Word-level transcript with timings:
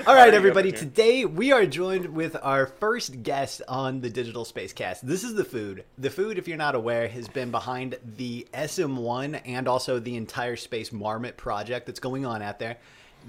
All 0.06 0.14
right, 0.14 0.32
everybody. 0.32 0.72
Today 0.72 1.26
we 1.26 1.52
are 1.52 1.66
joined 1.66 2.14
with 2.14 2.34
our 2.42 2.66
first 2.66 3.22
guest 3.22 3.60
on 3.68 4.00
the 4.00 4.08
Digital 4.08 4.46
Spacecast. 4.46 5.02
This 5.02 5.24
is 5.24 5.34
the 5.34 5.44
food. 5.44 5.84
The 5.98 6.08
food, 6.08 6.38
if 6.38 6.48
you're 6.48 6.56
not 6.56 6.74
aware, 6.74 7.06
has 7.06 7.28
been 7.28 7.50
behind 7.50 7.98
the 8.16 8.46
SM1 8.54 9.42
and 9.44 9.68
also 9.68 9.98
the 9.98 10.16
entire 10.16 10.56
Space 10.56 10.90
Marmot 10.90 11.36
project 11.36 11.84
that's 11.84 12.00
going 12.00 12.24
on 12.24 12.40
out 12.40 12.58
there. 12.58 12.78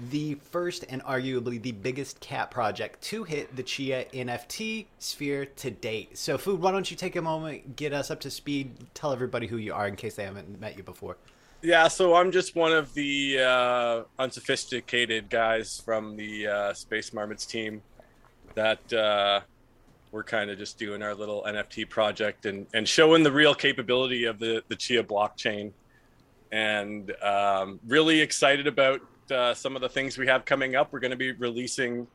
The 0.08 0.36
first 0.50 0.86
and 0.88 1.02
arguably 1.02 1.60
the 1.60 1.72
biggest 1.72 2.20
cat 2.20 2.50
project 2.50 3.02
to 3.02 3.24
hit 3.24 3.54
the 3.54 3.62
Chia 3.62 4.06
NFT 4.06 4.86
sphere 4.98 5.44
to 5.44 5.70
date. 5.70 6.16
So, 6.16 6.38
Food, 6.38 6.62
why 6.62 6.72
don't 6.72 6.90
you 6.90 6.96
take 6.96 7.16
a 7.16 7.22
moment, 7.22 7.76
get 7.76 7.92
us 7.92 8.10
up 8.10 8.20
to 8.20 8.30
speed, 8.30 8.72
tell 8.94 9.12
everybody 9.12 9.46
who 9.46 9.58
you 9.58 9.74
are 9.74 9.86
in 9.86 9.96
case 9.96 10.14
they 10.14 10.24
haven't 10.24 10.58
met 10.58 10.78
you 10.78 10.82
before. 10.82 11.18
Yeah, 11.64 11.86
so 11.86 12.16
I'm 12.16 12.32
just 12.32 12.56
one 12.56 12.72
of 12.72 12.92
the 12.92 13.38
uh, 13.38 14.02
unsophisticated 14.18 15.30
guys 15.30 15.80
from 15.84 16.16
the 16.16 16.48
uh, 16.48 16.74
Space 16.74 17.12
Marmots 17.12 17.46
team 17.46 17.82
that 18.56 18.92
uh, 18.92 19.42
we're 20.10 20.24
kind 20.24 20.50
of 20.50 20.58
just 20.58 20.76
doing 20.76 21.04
our 21.04 21.14
little 21.14 21.44
NFT 21.46 21.88
project 21.88 22.46
and, 22.46 22.66
and 22.74 22.88
showing 22.88 23.22
the 23.22 23.30
real 23.30 23.54
capability 23.54 24.24
of 24.24 24.40
the, 24.40 24.64
the 24.66 24.74
Chia 24.74 25.04
blockchain. 25.04 25.70
And 26.50 27.14
um, 27.22 27.78
really 27.86 28.20
excited 28.20 28.66
about 28.66 29.00
uh, 29.30 29.54
some 29.54 29.76
of 29.76 29.82
the 29.82 29.88
things 29.88 30.18
we 30.18 30.26
have 30.26 30.44
coming 30.44 30.74
up. 30.74 30.92
We're 30.92 30.98
going 30.98 31.12
to 31.12 31.16
be 31.16 31.30
releasing 31.30 32.08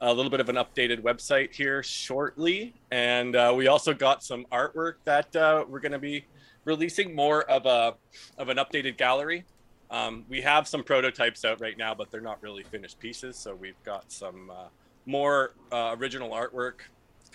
a 0.00 0.12
little 0.12 0.30
bit 0.30 0.40
of 0.40 0.48
an 0.48 0.56
updated 0.56 1.02
website 1.02 1.54
here 1.54 1.84
shortly. 1.84 2.74
And 2.90 3.36
uh, 3.36 3.54
we 3.56 3.68
also 3.68 3.94
got 3.94 4.24
some 4.24 4.44
artwork 4.50 4.94
that 5.04 5.36
uh, 5.36 5.64
we're 5.68 5.80
going 5.80 5.92
to 5.92 6.00
be 6.00 6.24
releasing 6.68 7.16
more 7.16 7.42
of 7.50 7.66
a 7.66 7.94
of 8.36 8.48
an 8.48 8.58
updated 8.58 8.96
gallery. 8.96 9.44
Um, 9.90 10.24
we 10.28 10.42
have 10.42 10.68
some 10.68 10.84
prototypes 10.84 11.44
out 11.44 11.60
right 11.60 11.76
now, 11.76 11.94
but 11.94 12.10
they're 12.10 12.20
not 12.20 12.40
really 12.42 12.62
finished 12.62 13.00
pieces. 13.00 13.36
So 13.36 13.54
we've 13.54 13.82
got 13.84 14.12
some 14.12 14.50
uh, 14.50 14.68
more 15.06 15.54
uh, 15.72 15.96
original 15.98 16.30
artwork 16.30 16.80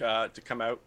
uh, 0.01 0.27
to 0.27 0.41
come 0.41 0.61
out. 0.61 0.79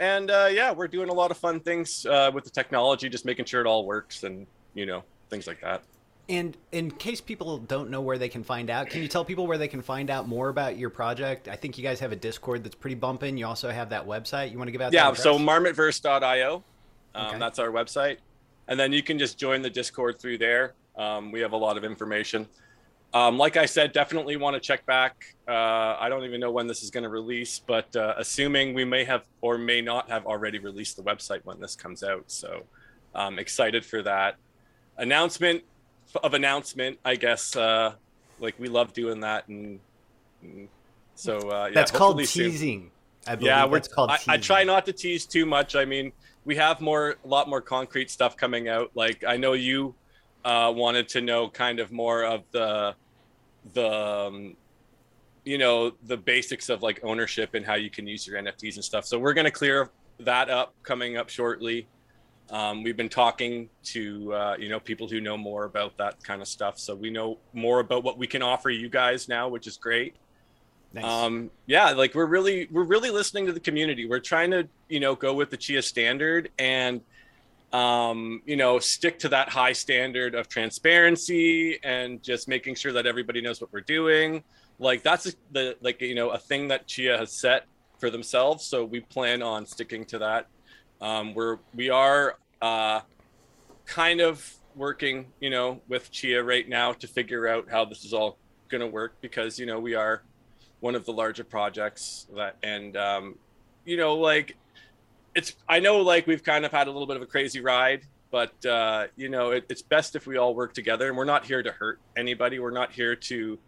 And 0.00 0.30
uh, 0.30 0.48
yeah, 0.50 0.72
we're 0.72 0.88
doing 0.88 1.08
a 1.08 1.12
lot 1.12 1.30
of 1.30 1.38
fun 1.38 1.60
things 1.60 2.04
uh, 2.04 2.30
with 2.34 2.44
the 2.44 2.50
technology, 2.50 3.08
just 3.08 3.24
making 3.24 3.46
sure 3.46 3.60
it 3.60 3.66
all 3.66 3.86
works 3.86 4.24
and 4.24 4.46
you 4.74 4.84
know 4.84 5.04
things 5.30 5.46
like 5.46 5.60
that. 5.62 5.82
And 6.28 6.58
in 6.72 6.90
case 6.90 7.22
people 7.22 7.56
don't 7.56 7.88
know 7.88 8.02
where 8.02 8.18
they 8.18 8.28
can 8.28 8.44
find 8.44 8.68
out, 8.68 8.90
can 8.90 9.00
you 9.00 9.08
tell 9.08 9.24
people 9.24 9.46
where 9.46 9.56
they 9.56 9.68
can 9.68 9.80
find 9.80 10.10
out 10.10 10.28
more 10.28 10.50
about 10.50 10.76
your 10.76 10.90
project? 10.90 11.48
I 11.48 11.56
think 11.56 11.78
you 11.78 11.82
guys 11.84 12.00
have 12.00 12.12
a 12.12 12.16
Discord 12.16 12.64
that's 12.64 12.74
pretty 12.74 12.96
bumping. 12.96 13.38
You 13.38 13.46
also 13.46 13.70
have 13.70 13.88
that 13.90 14.06
website. 14.06 14.52
You 14.52 14.58
want 14.58 14.68
to 14.68 14.72
give 14.72 14.82
out? 14.82 14.92
Yeah, 14.92 15.14
so 15.14 15.38
marmotverse.io. 15.38 16.62
Um, 17.14 17.26
okay. 17.26 17.38
That's 17.38 17.58
our 17.58 17.68
website. 17.68 18.18
And 18.68 18.78
then 18.78 18.92
you 18.92 19.02
can 19.02 19.18
just 19.18 19.38
join 19.38 19.62
the 19.62 19.70
Discord 19.70 20.18
through 20.18 20.38
there. 20.38 20.74
Um, 20.96 21.32
we 21.32 21.40
have 21.40 21.52
a 21.52 21.56
lot 21.56 21.76
of 21.76 21.84
information. 21.84 22.46
Um, 23.14 23.38
like 23.38 23.56
I 23.56 23.64
said, 23.64 23.92
definitely 23.92 24.36
want 24.36 24.54
to 24.54 24.60
check 24.60 24.84
back. 24.84 25.34
Uh, 25.46 25.96
I 25.98 26.08
don't 26.10 26.24
even 26.24 26.40
know 26.40 26.50
when 26.50 26.66
this 26.66 26.82
is 26.82 26.90
going 26.90 27.04
to 27.04 27.08
release, 27.08 27.58
but 27.58 27.94
uh, 27.96 28.14
assuming 28.18 28.74
we 28.74 28.84
may 28.84 29.04
have 29.04 29.24
or 29.40 29.56
may 29.56 29.80
not 29.80 30.10
have 30.10 30.26
already 30.26 30.58
released 30.58 30.96
the 30.96 31.02
website 31.02 31.40
when 31.44 31.58
this 31.58 31.74
comes 31.74 32.02
out. 32.02 32.24
So 32.26 32.64
I'm 33.14 33.34
um, 33.34 33.38
excited 33.38 33.84
for 33.86 34.02
that 34.02 34.36
announcement 34.98 35.62
of 36.22 36.34
announcement, 36.34 36.98
I 37.04 37.16
guess. 37.16 37.56
Uh, 37.56 37.94
like 38.40 38.54
we 38.58 38.68
love 38.68 38.92
doing 38.92 39.20
that. 39.20 39.48
And, 39.48 39.80
and 40.42 40.68
so 41.14 41.38
uh, 41.50 41.66
yeah, 41.66 41.74
that's 41.74 41.90
called 41.90 42.18
teasing. 42.18 42.90
I 43.26 43.34
believe 43.34 43.46
yeah, 43.46 43.64
we're, 43.64 43.80
called 43.80 44.10
I, 44.10 44.18
I 44.28 44.36
try 44.36 44.64
not 44.64 44.86
to 44.86 44.92
tease 44.92 45.26
too 45.26 45.46
much. 45.46 45.76
I 45.76 45.84
mean, 45.84 46.12
we 46.48 46.56
have 46.56 46.80
more 46.80 47.16
a 47.22 47.28
lot 47.28 47.46
more 47.46 47.60
concrete 47.60 48.10
stuff 48.10 48.34
coming 48.34 48.70
out. 48.70 48.90
Like 48.94 49.22
i 49.22 49.36
know 49.36 49.52
you 49.52 49.94
uh, 50.46 50.72
wanted 50.74 51.06
to 51.10 51.20
know 51.20 51.50
kind 51.50 51.78
of 51.78 51.92
more 51.92 52.24
of 52.24 52.42
the 52.52 52.94
the 53.74 53.86
um, 53.86 54.56
you 55.44 55.58
know 55.58 55.92
the 56.04 56.16
basics 56.16 56.70
of 56.70 56.82
like 56.82 57.00
ownership 57.02 57.50
and 57.52 57.66
how 57.66 57.74
you 57.74 57.90
can 57.90 58.06
use 58.06 58.26
your 58.26 58.42
nfts 58.42 58.76
and 58.76 58.84
stuff. 58.84 59.04
So 59.04 59.18
we're 59.18 59.34
going 59.34 59.44
to 59.44 59.50
clear 59.50 59.90
that 60.20 60.48
up 60.48 60.72
coming 60.82 61.18
up 61.18 61.28
shortly. 61.28 61.86
Um, 62.48 62.82
we've 62.82 62.96
been 62.96 63.10
talking 63.10 63.68
to 63.92 64.32
uh, 64.32 64.56
you 64.58 64.70
know 64.70 64.80
people 64.80 65.06
who 65.06 65.20
know 65.20 65.36
more 65.36 65.64
about 65.64 65.98
that 65.98 66.24
kind 66.24 66.40
of 66.40 66.48
stuff. 66.48 66.78
So 66.78 66.94
we 66.94 67.10
know 67.10 67.36
more 67.52 67.80
about 67.80 68.04
what 68.04 68.16
we 68.16 68.26
can 68.26 68.40
offer 68.40 68.70
you 68.70 68.88
guys 68.88 69.28
now 69.28 69.48
which 69.48 69.66
is 69.66 69.76
great 69.76 70.14
Nice. 70.92 71.04
Um, 71.04 71.50
yeah, 71.66 71.90
like 71.90 72.14
we're 72.14 72.26
really 72.26 72.66
we're 72.70 72.84
really 72.84 73.10
listening 73.10 73.46
to 73.46 73.52
the 73.52 73.60
community. 73.60 74.06
We're 74.06 74.20
trying 74.20 74.50
to 74.52 74.68
you 74.88 75.00
know 75.00 75.14
go 75.14 75.34
with 75.34 75.50
the 75.50 75.56
Chia 75.56 75.82
standard 75.82 76.50
and 76.58 77.02
um, 77.72 78.40
you 78.46 78.56
know 78.56 78.78
stick 78.78 79.18
to 79.20 79.28
that 79.28 79.50
high 79.50 79.72
standard 79.74 80.34
of 80.34 80.48
transparency 80.48 81.78
and 81.84 82.22
just 82.22 82.48
making 82.48 82.76
sure 82.76 82.92
that 82.92 83.06
everybody 83.06 83.40
knows 83.42 83.60
what 83.60 83.72
we're 83.72 83.80
doing. 83.80 84.42
Like 84.78 85.02
that's 85.02 85.34
the 85.52 85.76
like 85.82 86.00
you 86.00 86.14
know 86.14 86.30
a 86.30 86.38
thing 86.38 86.68
that 86.68 86.86
Chia 86.86 87.18
has 87.18 87.32
set 87.32 87.66
for 87.98 88.08
themselves. 88.08 88.64
So 88.64 88.84
we 88.84 89.00
plan 89.00 89.42
on 89.42 89.66
sticking 89.66 90.06
to 90.06 90.18
that. 90.18 90.46
Um, 91.02 91.34
we're 91.34 91.58
we 91.74 91.90
are 91.90 92.38
uh, 92.62 93.00
kind 93.84 94.22
of 94.22 94.54
working 94.74 95.26
you 95.40 95.50
know 95.50 95.82
with 95.86 96.10
Chia 96.10 96.42
right 96.42 96.66
now 96.66 96.94
to 96.94 97.06
figure 97.06 97.46
out 97.46 97.66
how 97.70 97.84
this 97.84 98.06
is 98.06 98.14
all 98.14 98.38
going 98.68 98.80
to 98.80 98.86
work 98.86 99.14
because 99.20 99.58
you 99.58 99.66
know 99.66 99.78
we 99.78 99.94
are 99.94 100.22
one 100.80 100.94
of 100.94 101.04
the 101.04 101.12
larger 101.12 101.44
projects 101.44 102.26
that 102.34 102.56
and 102.62 102.96
um, 102.96 103.36
you 103.84 103.96
know 103.96 104.14
like 104.14 104.56
it's 105.34 105.56
i 105.68 105.78
know 105.78 105.98
like 105.98 106.26
we've 106.26 106.42
kind 106.42 106.64
of 106.64 106.72
had 106.72 106.86
a 106.88 106.90
little 106.90 107.06
bit 107.06 107.16
of 107.16 107.22
a 107.22 107.26
crazy 107.26 107.60
ride 107.60 108.04
but 108.30 108.64
uh, 108.66 109.06
you 109.16 109.28
know 109.28 109.50
it, 109.50 109.64
it's 109.68 109.82
best 109.82 110.16
if 110.16 110.26
we 110.26 110.36
all 110.36 110.54
work 110.54 110.74
together 110.74 111.08
and 111.08 111.16
we're 111.16 111.24
not 111.24 111.46
here 111.46 111.62
to 111.62 111.72
hurt 111.72 111.98
anybody. 112.16 112.58
We're 112.58 112.70
not 112.70 112.92
here 112.92 113.16
to 113.16 113.58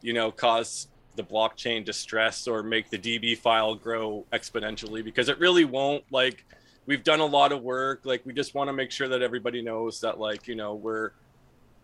you 0.00 0.12
know 0.12 0.30
cause 0.30 0.88
the 1.14 1.22
blockchain 1.22 1.84
distress 1.84 2.48
or 2.48 2.62
make 2.62 2.88
the 2.88 2.96
db 2.96 3.36
file 3.36 3.74
grow 3.74 4.24
exponentially 4.32 5.04
because 5.04 5.28
it 5.28 5.38
really 5.38 5.64
won't. 5.64 6.04
Like 6.10 6.44
we've 6.86 7.02
done 7.02 7.20
a 7.20 7.26
lot 7.26 7.52
of 7.52 7.62
work. 7.62 8.00
Like 8.04 8.24
we 8.26 8.32
just 8.32 8.54
want 8.54 8.68
to 8.68 8.72
make 8.72 8.90
sure 8.90 9.08
that 9.08 9.22
everybody 9.22 9.62
knows 9.62 10.00
that 10.00 10.18
like 10.18 10.46
you 10.46 10.54
know 10.54 10.74
we're 10.74 11.12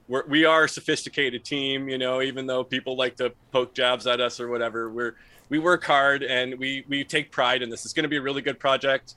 we're, 0.08 0.26
we 0.26 0.44
are 0.44 0.64
a 0.64 0.68
sophisticated 0.68 1.44
team, 1.44 1.88
you 1.88 1.98
know, 1.98 2.22
even 2.22 2.46
though 2.46 2.64
people 2.64 2.96
like 2.96 3.16
to 3.16 3.32
poke 3.52 3.74
jabs 3.74 4.06
at 4.06 4.20
us 4.20 4.40
or 4.40 4.48
whatever, 4.48 4.90
we're, 4.90 5.14
we 5.50 5.58
work 5.58 5.84
hard 5.84 6.22
and 6.22 6.58
we, 6.58 6.84
we 6.88 7.04
take 7.04 7.30
pride 7.30 7.62
in 7.62 7.70
this. 7.70 7.84
It's 7.84 7.94
going 7.94 8.04
to 8.04 8.08
be 8.08 8.16
a 8.16 8.22
really 8.22 8.42
good 8.42 8.58
project. 8.58 9.14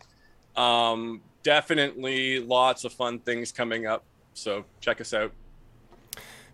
Um, 0.56 1.22
definitely 1.44 2.40
lots 2.40 2.84
of 2.84 2.94
fun 2.94 3.19
things 3.19 3.52
coming 3.52 3.85
up. 3.88 4.03
So 4.34 4.66
check 4.79 5.02
us 5.02 5.13
out. 5.13 5.31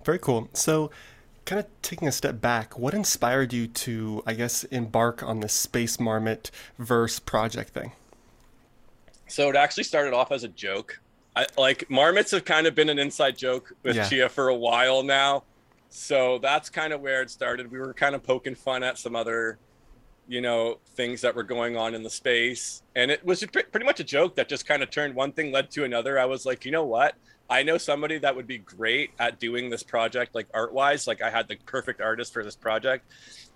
Very 0.04 0.20
cool. 0.20 0.50
So, 0.54 0.92
kind 1.46 1.60
of 1.60 1.68
taking 1.82 2.08
a 2.08 2.12
step 2.12 2.40
back, 2.42 2.78
what 2.78 2.94
inspired 2.94 3.54
you 3.54 3.68
to, 3.68 4.24
I 4.26 4.34
guess, 4.34 4.64
embark 4.66 5.22
on 5.22 5.42
the 5.42 5.50
Space 5.50 6.00
Marmot 6.00 6.50
verse 6.80 7.20
project 7.20 7.72
thing? 7.72 7.92
So, 9.28 9.50
it 9.50 9.56
actually 9.56 9.84
started 9.84 10.14
off 10.14 10.32
as 10.32 10.44
a 10.44 10.48
joke. 10.48 11.02
I, 11.38 11.46
like 11.56 11.88
marmots 11.88 12.32
have 12.32 12.46
kind 12.46 12.66
of 12.66 12.74
been 12.74 12.90
an 12.90 12.98
inside 12.98 13.38
joke 13.38 13.72
with 13.84 13.96
yeah. 13.96 14.08
Chia 14.08 14.28
for 14.28 14.48
a 14.48 14.56
while 14.56 15.04
now. 15.04 15.44
So 15.90 16.40
that's 16.40 16.68
kind 16.68 16.94
of 16.94 17.02
where 17.02 17.22
it 17.22 17.30
started. 17.30 17.72
We 17.72 17.78
were 17.78 17.94
kind 17.94 18.16
of 18.16 18.24
poking 18.24 18.56
fun 18.56 18.82
at 18.82 18.98
some 18.98 19.16
other, 19.16 19.60
you 20.28 20.42
know, 20.42 20.80
things 20.96 21.22
that 21.22 21.36
were 21.36 21.44
going 21.44 21.78
on 21.78 21.94
in 21.94 22.02
the 22.02 22.10
space. 22.10 22.82
And 22.96 23.12
it 23.12 23.24
was 23.24 23.46
pretty 23.46 23.86
much 23.86 24.00
a 24.00 24.04
joke 24.04 24.36
that 24.36 24.50
just 24.50 24.66
kind 24.66 24.82
of 24.82 24.90
turned 24.90 25.14
one 25.14 25.32
thing 25.32 25.52
led 25.52 25.70
to 25.72 25.84
another. 25.84 26.20
I 26.20 26.26
was 26.26 26.44
like, 26.44 26.66
you 26.66 26.72
know 26.72 26.86
what? 26.86 27.14
I 27.52 27.62
know 27.62 27.78
somebody 27.78 28.18
that 28.18 28.36
would 28.36 28.48
be 28.48 28.58
great 28.58 29.12
at 29.20 29.40
doing 29.40 29.70
this 29.70 29.84
project, 29.84 30.34
like 30.34 30.48
art 30.56 30.74
wise. 30.74 31.06
Like 31.06 31.22
I 31.22 31.30
had 31.30 31.48
the 31.48 31.56
perfect 31.68 32.02
artist 32.02 32.34
for 32.34 32.44
this 32.44 32.56
project. 32.56 33.06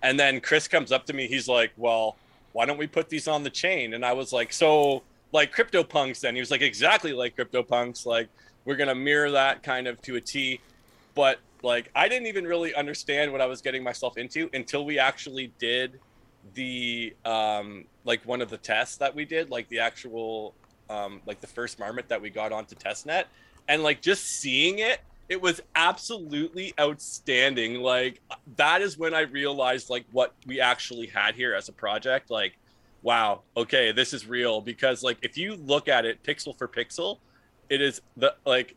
And 0.04 0.18
then 0.20 0.40
Chris 0.40 0.68
comes 0.68 0.92
up 0.92 1.04
to 1.06 1.12
me. 1.12 1.26
He's 1.26 1.48
like, 1.48 1.72
well, 1.76 2.16
why 2.52 2.64
don't 2.64 2.78
we 2.78 2.86
put 2.86 3.08
these 3.08 3.26
on 3.26 3.42
the 3.42 3.50
chain? 3.50 3.94
And 3.94 4.04
I 4.06 4.12
was 4.12 4.32
like, 4.32 4.52
so 4.52 5.02
like 5.32 5.54
CryptoPunks 5.54 6.20
then. 6.20 6.34
He 6.34 6.40
was 6.40 6.50
like 6.50 6.62
exactly 6.62 7.12
like 7.12 7.36
CryptoPunks. 7.36 8.06
Like 8.06 8.28
we're 8.64 8.76
gonna 8.76 8.94
mirror 8.94 9.30
that 9.32 9.62
kind 9.62 9.86
of 9.86 10.00
to 10.02 10.16
a 10.16 10.20
T. 10.20 10.60
But 11.14 11.38
like 11.62 11.90
I 11.94 12.08
didn't 12.08 12.26
even 12.26 12.44
really 12.44 12.74
understand 12.74 13.32
what 13.32 13.40
I 13.40 13.46
was 13.46 13.60
getting 13.62 13.82
myself 13.82 14.16
into 14.18 14.50
until 14.52 14.84
we 14.84 14.98
actually 14.98 15.52
did 15.58 15.98
the 16.54 17.14
um 17.24 17.84
like 18.04 18.22
one 18.24 18.40
of 18.40 18.50
the 18.50 18.58
tests 18.58 18.96
that 18.98 19.14
we 19.14 19.24
did, 19.24 19.50
like 19.50 19.68
the 19.68 19.80
actual 19.80 20.54
um 20.90 21.20
like 21.26 21.40
the 21.40 21.46
first 21.46 21.78
marmot 21.78 22.08
that 22.08 22.20
we 22.20 22.30
got 22.30 22.52
onto 22.52 22.74
testnet. 22.74 23.24
And 23.68 23.82
like 23.82 24.02
just 24.02 24.24
seeing 24.24 24.80
it, 24.80 25.00
it 25.28 25.40
was 25.40 25.62
absolutely 25.74 26.74
outstanding. 26.78 27.80
Like 27.80 28.20
that 28.56 28.82
is 28.82 28.98
when 28.98 29.14
I 29.14 29.20
realized 29.20 29.88
like 29.88 30.04
what 30.12 30.34
we 30.46 30.60
actually 30.60 31.06
had 31.06 31.34
here 31.34 31.54
as 31.54 31.68
a 31.68 31.72
project. 31.72 32.30
Like 32.30 32.58
wow, 33.02 33.42
okay, 33.56 33.92
this 33.92 34.12
is 34.12 34.26
real 34.26 34.60
because 34.60 35.02
like 35.02 35.18
if 35.22 35.36
you 35.36 35.56
look 35.56 35.88
at 35.88 36.04
it 36.04 36.22
pixel 36.22 36.56
for 36.56 36.68
pixel, 36.68 37.18
it 37.68 37.80
is 37.80 38.00
the 38.16 38.34
like 38.46 38.76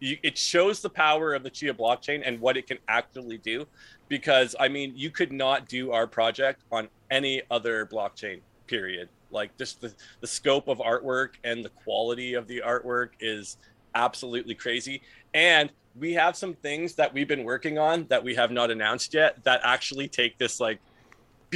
you, 0.00 0.18
it 0.22 0.36
shows 0.36 0.80
the 0.80 0.90
power 0.90 1.34
of 1.34 1.42
the 1.42 1.50
Chia 1.50 1.72
blockchain 1.72 2.22
and 2.24 2.38
what 2.40 2.56
it 2.56 2.66
can 2.66 2.78
actually 2.88 3.38
do. 3.38 3.66
Because 4.08 4.54
I 4.60 4.68
mean, 4.68 4.92
you 4.94 5.10
could 5.10 5.32
not 5.32 5.68
do 5.68 5.92
our 5.92 6.06
project 6.06 6.62
on 6.70 6.88
any 7.10 7.42
other 7.50 7.86
blockchain. 7.86 8.40
Period. 8.66 9.08
Like 9.30 9.56
just 9.56 9.80
the 9.80 9.92
the 10.20 10.26
scope 10.26 10.68
of 10.68 10.78
artwork 10.78 11.30
and 11.44 11.64
the 11.64 11.70
quality 11.70 12.34
of 12.34 12.46
the 12.46 12.62
artwork 12.64 13.10
is 13.20 13.56
absolutely 13.94 14.54
crazy. 14.54 15.02
And 15.34 15.70
we 15.98 16.12
have 16.12 16.36
some 16.36 16.54
things 16.54 16.94
that 16.94 17.12
we've 17.12 17.28
been 17.28 17.44
working 17.44 17.78
on 17.78 18.06
that 18.08 18.22
we 18.22 18.34
have 18.34 18.50
not 18.50 18.70
announced 18.70 19.14
yet 19.14 19.42
that 19.44 19.60
actually 19.64 20.08
take 20.08 20.36
this 20.36 20.60
like 20.60 20.78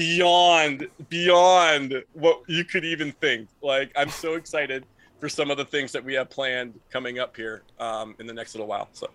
beyond 0.01 0.89
beyond 1.11 2.03
what 2.15 2.41
you 2.47 2.65
could 2.65 2.87
even 2.87 3.13
think. 3.13 3.51
Like 3.63 3.93
I'm 3.95 4.09
so 4.09 4.33
excited 4.35 4.87
for 5.19 5.29
some 5.29 5.51
of 5.51 5.59
the 5.59 5.65
things 5.67 5.93
that 5.93 6.03
we 6.03 6.15
have 6.15 6.31
planned 6.31 6.81
coming 6.91 7.19
up 7.19 7.37
here 7.37 7.63
um, 7.79 8.15
in 8.19 8.27
the 8.27 8.33
next 8.33 8.55
little 8.55 8.67
while. 8.67 8.89
So. 8.95 9.11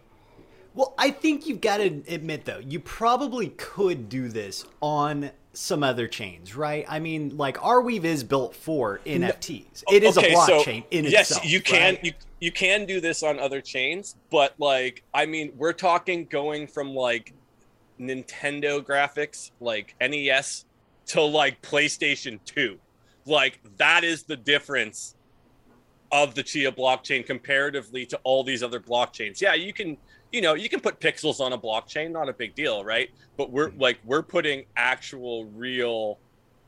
Well, 0.75 0.93
I 0.99 1.09
think 1.09 1.47
you've 1.47 1.61
got 1.61 1.77
to 1.77 2.03
admit 2.07 2.45
though, 2.45 2.59
you 2.59 2.79
probably 2.79 3.49
could 3.57 4.09
do 4.09 4.27
this 4.27 4.63
on 4.79 5.31
some 5.53 5.81
other 5.81 6.07
chains, 6.07 6.55
right? 6.55 6.85
I 6.87 6.99
mean, 6.99 7.35
like 7.35 7.57
Arweave 7.57 8.03
is 8.03 8.23
built 8.23 8.53
for 8.53 8.99
NFTs. 9.07 9.85
It 9.91 10.03
is 10.03 10.19
okay, 10.19 10.33
a 10.33 10.37
blockchain 10.37 10.81
so, 10.81 10.87
in 10.91 11.05
yes, 11.05 11.31
itself. 11.31 11.45
Yes, 11.45 11.51
you 11.51 11.61
can 11.61 11.95
right? 11.95 12.05
you 12.05 12.13
you 12.41 12.51
can 12.51 12.85
do 12.85 13.01
this 13.01 13.23
on 13.23 13.39
other 13.39 13.61
chains, 13.61 14.17
but 14.29 14.53
like 14.59 15.01
I 15.15 15.25
mean, 15.25 15.51
we're 15.57 15.73
talking 15.73 16.25
going 16.25 16.67
from 16.67 16.93
like 16.93 17.33
Nintendo 17.99 18.83
graphics, 18.83 19.49
like 19.59 19.95
NES 19.99 20.65
to 21.07 21.21
like 21.21 21.61
PlayStation 21.61 22.39
2. 22.45 22.77
Like 23.25 23.59
that 23.77 24.03
is 24.03 24.23
the 24.23 24.35
difference 24.35 25.15
of 26.11 26.35
the 26.35 26.43
Chia 26.43 26.71
blockchain 26.71 27.25
comparatively 27.25 28.05
to 28.07 28.19
all 28.23 28.43
these 28.43 28.63
other 28.63 28.79
blockchains. 28.79 29.41
Yeah, 29.41 29.55
you 29.55 29.73
can 29.73 29.97
you 30.35 30.41
know 30.41 30.53
you 30.53 30.67
can 30.67 30.81
put 30.81 30.99
pixels 30.99 31.39
on 31.39 31.53
a 31.53 31.57
blockchain 31.57 32.11
not 32.11 32.27
a 32.27 32.33
big 32.33 32.53
deal 32.55 32.83
right 32.83 33.09
but 33.37 33.51
we're 33.51 33.69
mm-hmm. 33.69 33.81
like 33.81 33.99
we're 34.03 34.21
putting 34.21 34.65
actual 34.75 35.45
real 35.45 36.19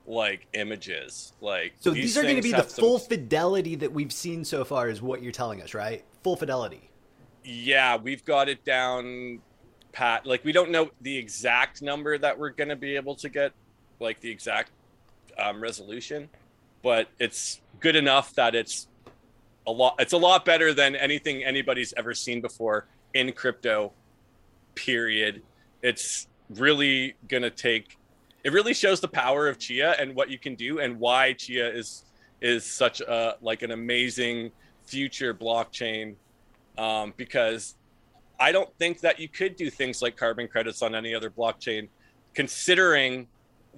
like 0.06 0.48
images 0.54 1.34
like 1.42 1.74
so 1.80 1.90
these, 1.90 2.04
these 2.04 2.18
are 2.18 2.24
going 2.24 2.38
to 2.38 2.42
be 2.42 2.52
the 2.52 2.64
some... 2.64 2.82
full 2.82 2.98
fidelity 2.98 3.76
that 3.76 3.92
we've 3.92 4.14
seen 4.14 4.46
so 4.46 4.64
far 4.64 4.88
is 4.88 5.02
what 5.02 5.22
you're 5.22 5.34
telling 5.34 5.62
us 5.62 5.74
right 5.74 6.06
full 6.24 6.38
fidelity 6.38 6.90
yeah 7.44 7.98
we've 7.98 8.24
got 8.24 8.48
it 8.48 8.64
down 8.64 9.40
pat 9.92 10.26
like 10.26 10.46
we 10.46 10.54
don't 10.54 10.72
know 10.72 10.90
the 11.02 11.18
exact 11.18 11.82
number 11.82 12.18
that 12.18 12.38
we're 12.40 12.52
going 12.52 12.70
to 12.70 12.76
be 12.76 12.96
able 12.96 13.16
to 13.16 13.28
get 13.28 13.52
like 14.00 14.20
the 14.20 14.30
exact 14.30 14.72
um, 15.38 15.62
resolution 15.62 16.30
but 16.84 17.10
it's 17.20 17.62
good 17.80 17.96
enough 17.96 18.34
that 18.36 18.56
it's 18.56 18.88
a 19.68 19.72
lot 19.72 19.96
it's 20.00 20.14
a 20.14 20.18
lot 20.18 20.46
better 20.46 20.74
than 20.74 20.96
anything 20.96 21.44
anybody's 21.44 21.94
ever 21.98 22.14
seen 22.14 22.42
before 22.42 22.88
in 23.14 23.32
crypto 23.34 23.92
period. 24.76 25.42
It's 25.82 26.28
really 26.50 27.16
to 27.30 27.50
take 27.50 27.98
it 28.44 28.54
really 28.54 28.74
shows 28.74 29.02
the 29.02 29.08
power 29.08 29.50
of 29.50 29.60
chia 29.60 29.96
and 30.00 30.16
what 30.16 30.30
you 30.30 30.40
can 30.40 30.56
do 30.56 30.80
and 30.80 30.98
why 30.98 31.34
chia 31.34 31.70
is 31.70 32.06
is 32.40 32.66
such 32.66 33.02
a 33.02 33.36
like 33.42 33.64
an 33.64 33.72
amazing 33.72 34.52
future 34.86 35.34
blockchain 35.34 36.16
um, 36.78 37.14
because 37.18 37.76
i 38.40 38.50
don't 38.54 38.70
think 38.78 39.02
that 39.02 39.20
you 39.20 39.28
could 39.28 39.58
do 39.58 39.70
things 39.70 40.02
like 40.02 40.16
carbon 40.16 40.48
credits 40.48 40.82
on 40.82 40.96
any 40.96 41.14
other 41.14 41.30
blockchain 41.30 41.90
considering 42.34 43.28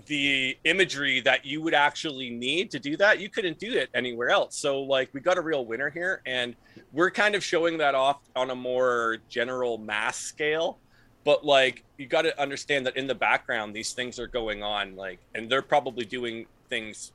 the 0.05 0.57
imagery 0.63 1.19
that 1.21 1.45
you 1.45 1.61
would 1.61 1.73
actually 1.73 2.29
need 2.29 2.71
to 2.71 2.79
do 2.79 2.95
that 2.97 3.19
you 3.19 3.29
couldn't 3.29 3.59
do 3.59 3.71
it 3.73 3.89
anywhere 3.93 4.29
else. 4.29 4.55
So 4.55 4.81
like 4.81 5.09
we 5.13 5.19
got 5.19 5.37
a 5.37 5.41
real 5.41 5.65
winner 5.65 5.89
here 5.89 6.21
and 6.25 6.55
we're 6.91 7.11
kind 7.11 7.35
of 7.35 7.43
showing 7.43 7.77
that 7.79 7.95
off 7.95 8.17
on 8.35 8.49
a 8.51 8.55
more 8.55 9.17
general 9.29 9.77
mass 9.77 10.17
scale. 10.17 10.79
But 11.23 11.45
like 11.45 11.83
you 11.97 12.07
got 12.07 12.23
to 12.23 12.41
understand 12.41 12.85
that 12.85 12.97
in 12.97 13.07
the 13.07 13.15
background 13.15 13.75
these 13.75 13.93
things 13.93 14.19
are 14.19 14.27
going 14.27 14.63
on 14.63 14.95
like 14.95 15.19
and 15.35 15.49
they're 15.49 15.61
probably 15.61 16.05
doing 16.05 16.45
things. 16.69 17.11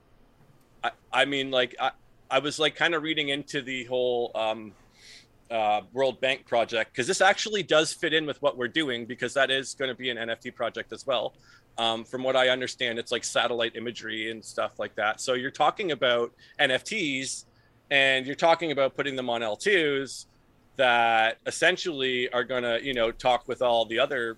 I, 0.83 0.91
I 1.13 1.25
mean 1.25 1.51
like 1.51 1.75
I, 1.81 1.93
I 2.31 2.39
was 2.39 2.59
like 2.59 2.75
kind 2.75 2.95
of 2.95 3.03
reading 3.03 3.29
into 3.29 3.63
the 3.63 3.85
whole 3.85 4.31
um, 4.35 4.73
uh, 5.51 5.83
World 5.93 6.21
Bank 6.21 6.47
project 6.47 6.93
because 6.93 7.07
this 7.07 7.21
actually 7.21 7.63
does 7.63 7.93
fit 7.93 8.13
in 8.13 8.27
with 8.27 8.41
what 8.43 8.57
we're 8.57 8.69
doing 8.69 9.07
because 9.07 9.35
that 9.35 9.51
is 9.51 9.75
going 9.75 9.89
to 9.89 9.95
be 9.95 10.11
an 10.11 10.17
NFT 10.17 10.55
project 10.55 10.93
as 10.93 11.07
well. 11.07 11.35
Um, 11.77 12.05
from 12.05 12.23
what 12.23 12.37
I 12.37 12.51
understand, 12.51 12.99
it's 12.99 13.11
like 13.11 13.25
satellite 13.25 13.75
imagery 13.75 14.31
and 14.31 14.45
stuff 14.45 14.79
like 14.79 14.95
that. 14.95 15.21
So 15.21 15.35
you're 15.35 15.51
talking 15.51 15.91
about 15.91 16.33
NFTs 16.61 17.47
and 17.91 18.27
you're 18.27 18.37
talking 18.37 18.71
about 18.71 18.97
putting 18.97 19.17
them 19.17 19.29
on 19.29 19.41
L2s 19.41 20.27
that 20.77 21.39
essentially 21.47 22.33
are 22.33 22.45
going 22.45 22.63
to, 22.63 22.81
you 22.83 22.95
know, 22.95 23.11
talk 23.11 23.49
with 23.49 23.63
all 23.63 23.85
the 23.85 23.99
other, 23.99 24.37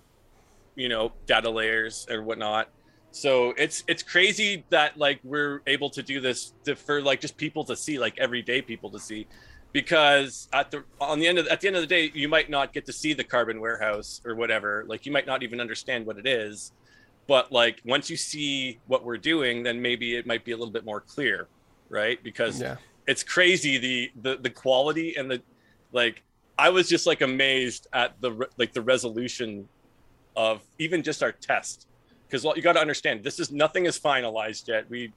you 0.75 0.89
know, 0.89 1.11
data 1.25 1.49
layers 1.49 2.07
or 2.09 2.23
whatnot. 2.23 2.69
So 3.11 3.53
it's 3.57 3.83
it's 3.87 4.03
crazy 4.03 4.63
that 4.69 4.97
like 4.97 5.19
we're 5.23 5.61
able 5.65 5.89
to 5.91 6.03
do 6.03 6.19
this 6.19 6.53
to, 6.65 6.75
for 6.75 7.01
like 7.01 7.21
just 7.21 7.37
people 7.37 7.63
to 7.65 7.75
see, 7.75 7.97
like 7.97 8.17
everyday 8.19 8.61
people 8.61 8.91
to 8.91 8.99
see, 8.99 9.27
because 9.71 10.47
at 10.53 10.69
the 10.69 10.83
on 11.01 11.19
the 11.19 11.27
end 11.27 11.39
of 11.39 11.47
at 11.47 11.61
the 11.61 11.67
end 11.67 11.77
of 11.77 11.81
the 11.81 11.87
day, 11.87 12.11
you 12.13 12.27
might 12.27 12.49
not 12.49 12.73
get 12.73 12.85
to 12.85 12.93
see 12.93 13.13
the 13.13 13.23
carbon 13.23 13.59
warehouse 13.59 14.21
or 14.25 14.35
whatever. 14.35 14.85
Like 14.87 15.05
you 15.05 15.11
might 15.11 15.25
not 15.25 15.41
even 15.41 15.59
understand 15.59 16.05
what 16.05 16.17
it 16.17 16.27
is 16.27 16.73
but 17.27 17.51
like 17.51 17.81
once 17.85 18.09
you 18.09 18.17
see 18.17 18.79
what 18.87 19.03
we're 19.03 19.17
doing 19.17 19.63
then 19.63 19.81
maybe 19.81 20.15
it 20.15 20.25
might 20.25 20.43
be 20.43 20.51
a 20.51 20.57
little 20.57 20.71
bit 20.71 20.85
more 20.85 21.01
clear 21.01 21.47
right? 21.89 22.21
Because 22.23 22.61
yeah. 22.61 22.77
it's 23.07 23.23
crazy 23.23 23.77
the, 23.77 24.11
the 24.21 24.37
the 24.41 24.49
quality 24.49 25.15
and 25.15 25.29
the 25.29 25.41
like 25.93 26.23
i 26.59 26.69
was 26.69 26.89
just 26.89 27.05
like 27.05 27.21
amazed 27.21 27.87
at 27.93 28.19
the 28.21 28.47
like 28.57 28.73
the 28.73 28.81
resolution 28.81 29.67
of 30.35 30.61
even 30.77 31.01
just 31.01 31.23
our 31.23 31.31
test. 31.31 31.87
Because 32.27 32.43
well, 32.43 32.55
you 32.55 32.61
got 32.61 32.73
to 32.73 32.81
understand 32.81 33.23
this 33.23 33.39
is 33.39 33.51
nothing 33.51 33.85
is 33.85 33.99
finalized 33.99 34.67
yet. 34.67 34.89
We 34.89 35.13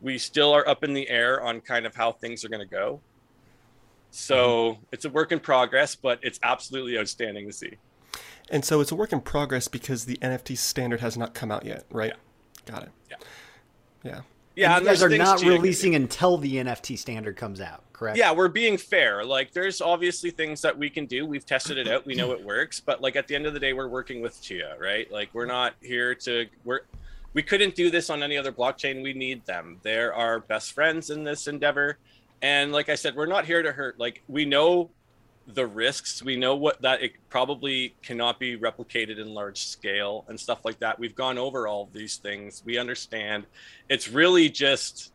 we 0.00 0.18
still 0.18 0.52
are 0.52 0.66
up 0.68 0.84
in 0.84 0.94
the 0.94 1.08
air 1.08 1.42
on 1.42 1.60
kind 1.60 1.86
of 1.86 1.94
how 1.94 2.12
things 2.12 2.44
are 2.44 2.48
going 2.48 2.66
to 2.66 2.74
go. 2.74 3.00
So 4.10 4.72
mm-hmm. 4.72 4.82
it's 4.92 5.04
a 5.04 5.10
work 5.10 5.32
in 5.32 5.40
progress 5.40 5.94
but 5.94 6.18
it's 6.22 6.40
absolutely 6.42 6.98
outstanding 6.98 7.46
to 7.46 7.52
see 7.52 7.76
and 8.50 8.64
so 8.64 8.80
it's 8.80 8.90
a 8.90 8.94
work 8.94 9.12
in 9.12 9.20
progress 9.20 9.68
because 9.68 10.04
the 10.04 10.16
NFT 10.18 10.56
standard 10.56 11.00
has 11.00 11.16
not 11.16 11.34
come 11.34 11.50
out 11.50 11.64
yet, 11.64 11.84
right? 11.90 12.12
Yeah. 12.66 12.72
Got 12.72 12.82
it. 12.84 12.90
Yeah. 13.10 13.16
Yeah. 14.02 14.20
Yeah, 14.56 14.76
and 14.76 14.84
you 14.84 14.90
guys 14.90 15.02
are 15.02 15.08
not 15.08 15.40
releasing 15.42 15.94
until 15.94 16.36
the 16.36 16.56
NFT 16.56 16.98
standard 16.98 17.36
comes 17.36 17.60
out, 17.60 17.84
correct? 17.92 18.18
Yeah, 18.18 18.32
we're 18.32 18.48
being 18.48 18.76
fair. 18.76 19.24
Like, 19.24 19.52
there's 19.52 19.80
obviously 19.80 20.30
things 20.30 20.60
that 20.62 20.76
we 20.76 20.90
can 20.90 21.06
do. 21.06 21.24
We've 21.24 21.46
tested 21.46 21.78
it 21.78 21.88
out. 21.88 22.04
We 22.04 22.14
know 22.14 22.32
it 22.32 22.44
works. 22.44 22.80
But 22.80 23.00
like 23.00 23.16
at 23.16 23.28
the 23.28 23.34
end 23.34 23.46
of 23.46 23.54
the 23.54 23.60
day, 23.60 23.72
we're 23.72 23.88
working 23.88 24.20
with 24.20 24.42
Chia, 24.42 24.76
right? 24.78 25.10
Like, 25.10 25.30
we're 25.32 25.46
not 25.46 25.74
here 25.80 26.14
to 26.16 26.46
we're 26.64 26.80
we 27.32 27.42
couldn't 27.42 27.76
do 27.76 27.90
this 27.90 28.10
on 28.10 28.22
any 28.22 28.36
other 28.36 28.52
blockchain. 28.52 29.02
We 29.02 29.12
need 29.12 29.46
them. 29.46 29.78
They're 29.82 30.12
our 30.12 30.40
best 30.40 30.72
friends 30.72 31.10
in 31.10 31.22
this 31.22 31.46
endeavor. 31.46 31.96
And 32.42 32.72
like 32.72 32.88
I 32.88 32.96
said, 32.96 33.14
we're 33.14 33.26
not 33.26 33.44
here 33.44 33.62
to 33.62 33.70
hurt. 33.70 34.00
Like, 34.00 34.22
we 34.26 34.44
know 34.44 34.90
the 35.54 35.66
risks. 35.66 36.22
We 36.22 36.36
know 36.36 36.54
what 36.54 36.80
that 36.82 37.02
it 37.02 37.12
probably 37.28 37.94
cannot 38.02 38.38
be 38.38 38.56
replicated 38.56 39.18
in 39.18 39.32
large 39.34 39.66
scale 39.66 40.24
and 40.28 40.38
stuff 40.38 40.64
like 40.64 40.78
that. 40.80 40.98
We've 40.98 41.14
gone 41.14 41.38
over 41.38 41.66
all 41.66 41.84
of 41.84 41.92
these 41.92 42.16
things. 42.16 42.62
We 42.64 42.78
understand. 42.78 43.46
It's 43.88 44.08
really 44.08 44.48
just 44.48 45.12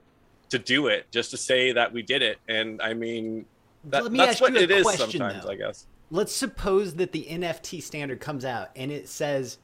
to 0.49 0.59
do 0.59 0.87
it, 0.87 1.07
just 1.11 1.31
to 1.31 1.37
say 1.37 1.71
that 1.71 1.91
we 1.91 2.01
did 2.01 2.21
it. 2.21 2.37
And 2.47 2.81
I 2.81 2.93
mean, 2.93 3.45
that, 3.85 4.11
that's 4.11 4.41
what 4.41 4.55
it 4.55 4.71
is 4.71 4.89
sometimes, 4.93 5.43
though. 5.43 5.51
I 5.51 5.55
guess. 5.55 5.87
Let's 6.11 6.35
suppose 6.35 6.95
that 6.95 7.11
the 7.11 7.25
NFT 7.29 7.81
standard 7.81 8.19
comes 8.19 8.45
out 8.45 8.69
and 8.75 8.91
it 8.91 9.09
says 9.09 9.57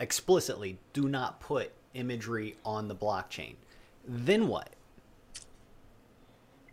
explicitly, 0.00 0.78
do 0.92 1.08
not 1.08 1.40
put 1.40 1.72
imagery 1.94 2.56
on 2.64 2.88
the 2.88 2.94
blockchain. 2.94 3.54
Then 4.06 4.48
what? 4.48 4.73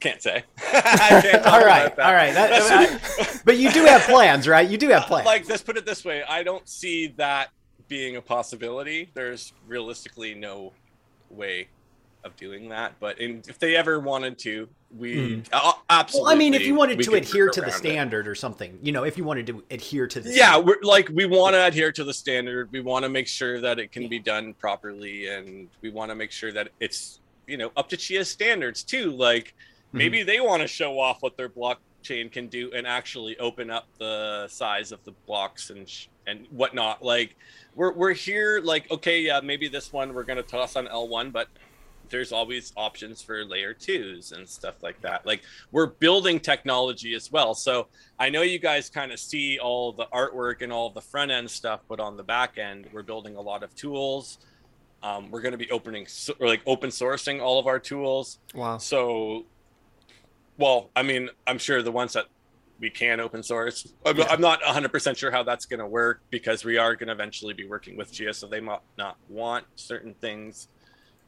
Can't 0.02 0.22
say. 0.22 0.44
can't 0.58 1.46
all 1.46 1.64
right, 1.64 1.98
all 2.00 2.14
right. 2.14 2.34
That, 2.34 2.52
I, 2.52 3.40
but 3.46 3.58
you 3.58 3.72
do 3.72 3.86
have 3.86 4.02
plans, 4.02 4.48
right? 4.48 4.68
You 4.68 4.78
do 4.78 4.90
have 4.90 5.04
plans. 5.04 5.28
Like, 5.28 5.48
let's 5.48 5.62
put 5.62 5.78
it 5.78 5.86
this 5.86 6.04
way: 6.04 6.24
I 6.28 6.42
don't 6.42 6.68
see 6.68 7.14
that 7.18 7.52
being 7.88 8.16
a 8.16 8.22
possibility. 8.22 9.12
There's 9.14 9.54
realistically 9.68 10.34
no 10.34 10.74
way 11.30 11.68
of 12.24 12.36
doing 12.36 12.70
that. 12.70 12.94
But 13.00 13.20
in, 13.20 13.44
if 13.48 13.60
they 13.60 13.76
ever 13.76 14.00
wanted 14.00 14.38
to, 14.40 14.68
we 14.98 15.16
mm. 15.16 15.50
uh, 15.54 15.74
absolutely. 15.90 16.26
Well, 16.26 16.36
I 16.36 16.38
mean, 16.38 16.54
if 16.54 16.64
you 16.64 16.76
wanted 16.76 17.00
to 17.02 17.14
adhere 17.14 17.50
to 17.50 17.62
the 17.62 17.72
standard 17.72 18.26
it. 18.26 18.30
or 18.30 18.36
something, 18.36 18.80
you 18.82 18.92
know, 18.92 19.04
if 19.04 19.18
you 19.18 19.24
wanted 19.24 19.48
to 19.48 19.64
adhere 19.70 20.08
to 20.08 20.20
the 20.20 20.34
yeah, 20.34 20.58
we're 20.58 20.80
like 20.82 21.10
we 21.10 21.26
want 21.26 21.54
to 21.54 21.66
adhere 21.66 21.92
to 21.92 22.04
the 22.04 22.14
standard. 22.14 22.72
We 22.72 22.82
want 22.82 23.04
to 23.04 23.10
make 23.10 23.28
sure 23.28 23.62
that 23.62 23.80
it 23.80 23.92
can 23.92 24.08
be 24.08 24.20
done 24.20 24.54
properly, 24.56 25.28
and 25.28 25.68
we 25.82 25.90
want 25.90 26.10
to 26.10 26.16
make 26.16 26.32
sure 26.32 26.52
that 26.54 26.70
it's 26.80 27.20
you 27.48 27.58
know 27.58 27.72
up 27.78 27.90
to 27.90 27.98
Chia 27.98 28.26
standards 28.26 28.84
too. 28.84 29.12
Like 29.12 29.54
maybe 29.92 30.20
mm-hmm. 30.20 30.28
they 30.28 30.40
want 30.40 30.62
to 30.62 30.68
show 30.68 31.00
off 31.00 31.22
what 31.22 31.38
their 31.38 31.50
blockchain 31.50 32.32
can 32.32 32.48
do 32.48 32.72
and 32.74 32.88
actually 32.88 33.38
open 33.40 33.70
up 33.70 33.88
the 33.98 34.48
size 34.48 34.92
of 34.92 35.04
the 35.04 35.12
blocks 35.26 35.70
and 35.70 35.88
sh- 35.88 36.08
and 36.28 36.48
whatnot. 36.52 37.04
Like 37.04 37.36
we're 37.76 37.94
we're 37.94 38.14
here 38.14 38.62
like 38.64 38.90
okay, 38.92 39.22
yeah, 39.22 39.40
maybe 39.42 39.68
this 39.68 39.92
one 39.92 40.14
we're 40.14 40.24
gonna 40.24 40.44
toss 40.44 40.76
on 40.76 40.88
L1, 40.88 41.32
but 41.32 41.48
there's 42.12 42.32
always 42.32 42.74
options 42.76 43.22
for 43.22 43.44
layer 43.44 43.74
twos 43.74 44.34
and 44.34 44.48
stuff 44.48 44.84
like 44.84 45.02
that. 45.02 45.26
Like 45.26 45.42
we're 45.72 45.88
building 45.88 46.40
technology 46.40 47.16
as 47.16 47.32
well. 47.32 47.56
So 47.56 47.88
I 48.20 48.30
know 48.30 48.44
you 48.44 48.60
guys 48.60 48.90
kind 48.90 49.12
of 49.12 49.20
see 49.20 49.58
all 49.58 49.94
the 49.94 50.06
artwork 50.14 50.62
and 50.62 50.72
all 50.72 50.92
the 50.92 51.02
front 51.02 51.32
end 51.32 51.50
stuff, 51.50 51.80
but 51.88 52.00
on 52.00 52.18
the 52.18 52.24
back 52.24 52.58
end, 52.60 52.88
we're 52.94 53.02
building 53.02 53.38
a 53.38 53.42
lot 53.42 53.64
of 53.64 53.74
tools. 53.76 54.40
Um, 55.02 55.32
we're 55.32 55.42
going 55.42 55.54
to 55.54 55.58
be 55.58 55.72
opening 55.72 56.06
or 56.40 56.48
like 56.48 56.62
open 56.68 56.92
sourcing 56.92 57.42
all 57.42 57.58
of 57.58 57.66
our 57.66 57.80
tools. 57.80 58.38
Wow. 58.54 58.78
So 58.78 59.46
well, 60.58 60.90
I 60.96 61.04
mean, 61.04 61.30
I'm 61.48 61.58
sure 61.58 61.82
the 61.82 61.92
ones 61.92 62.14
that 62.14 62.26
we 62.80 62.90
can 62.90 63.20
open 63.20 63.44
source. 63.44 63.94
I'm, 64.06 64.18
yeah. 64.18 64.28
I'm 64.30 64.42
not 64.42 64.62
100% 64.62 65.16
sure 65.16 65.32
how 65.32 65.44
that's 65.44 65.66
going 65.66 65.80
to 65.80 65.88
work 65.88 66.22
because 66.32 66.66
we 66.66 66.78
are 66.78 66.96
going 66.96 67.08
to 67.08 67.14
eventually 67.14 67.54
be 67.54 67.68
working 67.68 67.96
with 67.96 68.12
Chia, 68.12 68.34
so 68.34 68.48
they 68.48 68.60
might 68.60 68.80
not 68.98 69.18
want 69.30 69.66
certain 69.76 70.14
things. 70.16 70.68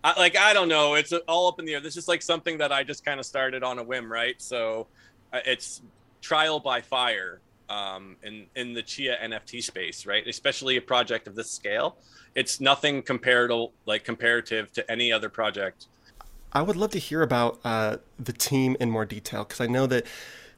I, 0.04 0.20
like 0.20 0.38
I 0.38 0.54
don't 0.54 0.68
know, 0.68 0.96
it's 0.96 1.14
all 1.28 1.48
up 1.48 1.60
in 1.60 1.66
the 1.66 1.76
air. 1.76 1.80
This 1.80 1.96
is 1.96 2.08
like 2.08 2.22
something 2.22 2.58
that 2.58 2.72
I 2.72 2.84
just 2.84 3.06
kind 3.06 3.20
of 3.20 3.26
started 3.26 3.64
on 3.64 3.80
a 3.80 3.84
whim, 3.84 4.12
right? 4.12 4.42
So 4.42 4.88
uh, 5.32 5.40
it's 5.46 5.82
trial 6.22 6.60
by 6.60 6.82
fire 6.82 7.40
um, 7.70 8.18
in 8.24 8.48
in 8.56 8.74
the 8.74 8.82
Chia 8.82 9.18
NFT 9.24 9.64
space, 9.64 10.06
right? 10.06 10.28
Especially 10.28 10.78
a 10.78 10.82
project 10.82 11.28
of 11.28 11.36
this 11.36 11.52
scale. 11.52 11.98
It's 12.36 12.60
nothing 12.60 13.02
comparable, 13.04 13.74
like 13.86 14.04
comparative 14.04 14.72
to 14.74 14.92
any 14.92 15.12
other 15.14 15.30
project. 15.30 15.86
I 16.54 16.62
would 16.62 16.76
love 16.76 16.92
to 16.92 17.00
hear 17.00 17.22
about 17.22 17.60
uh, 17.64 17.98
the 18.20 18.34
team 18.34 18.78
in 18.80 18.90
more 18.90 19.06
detail 19.06 19.44
because 19.44 19.60
I 19.60 19.68
know 19.68 19.88
that 19.88 20.06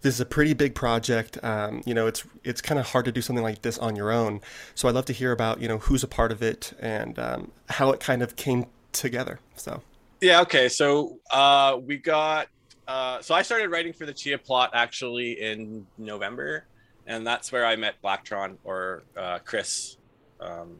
this 0.01 0.13
is 0.13 0.19
a 0.19 0.25
pretty 0.25 0.53
big 0.53 0.75
project. 0.75 1.43
Um, 1.43 1.81
you 1.85 1.93
know, 1.93 2.05
it's 2.05 2.23
it's 2.43 2.61
kind 2.61 2.79
of 2.79 2.87
hard 2.87 3.05
to 3.05 3.11
do 3.11 3.21
something 3.21 3.43
like 3.43 3.61
this 3.61 3.77
on 3.77 3.95
your 3.95 4.11
own. 4.11 4.41
So 4.75 4.87
I'd 4.87 4.95
love 4.95 5.05
to 5.05 5.13
hear 5.13 5.31
about 5.31 5.61
you 5.61 5.67
know 5.67 5.79
who's 5.79 6.03
a 6.03 6.07
part 6.07 6.31
of 6.31 6.43
it 6.43 6.73
and 6.79 7.17
um, 7.17 7.51
how 7.69 7.91
it 7.91 7.99
kind 7.99 8.21
of 8.21 8.35
came 8.35 8.65
together. 8.91 9.39
So 9.55 9.81
yeah, 10.21 10.41
okay. 10.41 10.69
So 10.69 11.19
uh, 11.31 11.79
we 11.81 11.97
got 11.97 12.49
uh, 12.87 13.21
so 13.21 13.33
I 13.33 13.41
started 13.41 13.69
writing 13.69 13.93
for 13.93 14.05
the 14.05 14.13
Chia 14.13 14.37
plot 14.37 14.71
actually 14.73 15.41
in 15.41 15.87
November, 15.97 16.65
and 17.07 17.25
that's 17.25 17.51
where 17.51 17.65
I 17.65 17.75
met 17.75 17.95
Blacktron 18.03 18.57
or 18.63 19.03
uh, 19.17 19.39
Chris. 19.39 19.97
Um, 20.39 20.79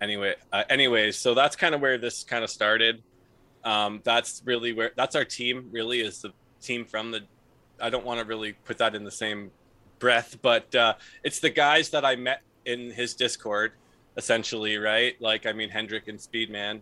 anyway, 0.00 0.34
uh, 0.52 0.64
anyways, 0.68 1.16
so 1.16 1.34
that's 1.34 1.56
kind 1.56 1.74
of 1.74 1.80
where 1.80 1.98
this 1.98 2.22
kind 2.22 2.44
of 2.44 2.50
started. 2.50 3.02
Um, 3.64 4.00
that's 4.04 4.42
really 4.44 4.72
where 4.72 4.92
that's 4.96 5.16
our 5.16 5.24
team. 5.24 5.68
Really, 5.70 6.00
is 6.00 6.22
the 6.22 6.32
team 6.60 6.84
from 6.84 7.10
the 7.10 7.22
I 7.80 7.90
don't 7.90 8.04
want 8.04 8.20
to 8.20 8.26
really 8.26 8.52
put 8.52 8.78
that 8.78 8.94
in 8.94 9.04
the 9.04 9.10
same 9.10 9.50
breath, 9.98 10.38
but 10.42 10.74
uh, 10.74 10.94
it's 11.24 11.40
the 11.40 11.50
guys 11.50 11.90
that 11.90 12.04
I 12.04 12.16
met 12.16 12.42
in 12.64 12.90
his 12.90 13.14
Discord, 13.14 13.72
essentially, 14.16 14.76
right? 14.76 15.14
Like, 15.20 15.46
I 15.46 15.52
mean, 15.52 15.70
Hendrik 15.70 16.08
and 16.08 16.18
Speedman. 16.18 16.80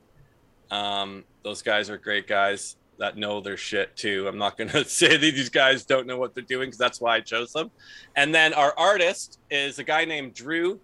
Um, 0.70 1.25
those 1.42 1.62
guys 1.62 1.88
are 1.88 1.97
great 1.97 2.26
guys 2.26 2.76
that 2.99 3.16
know 3.16 3.40
their 3.40 3.56
shit 3.56 3.97
too. 3.97 4.26
I'm 4.28 4.38
not 4.38 4.56
going 4.56 4.70
to 4.70 4.85
say 4.85 5.08
that 5.08 5.20
these 5.20 5.49
guys 5.49 5.85
don't 5.85 6.06
know 6.06 6.18
what 6.18 6.35
they're 6.35 6.44
doing 6.44 6.68
because 6.68 6.78
that's 6.78 7.00
why 7.00 7.16
I 7.16 7.20
chose 7.20 7.52
them. 7.52 7.70
And 8.16 8.35
then 8.35 8.54
our 8.54 8.75
artist 8.76 9.40
is 9.50 9.78
a 9.78 9.85
guy 9.85 10.04
named 10.04 10.35
Drew. 10.35 10.80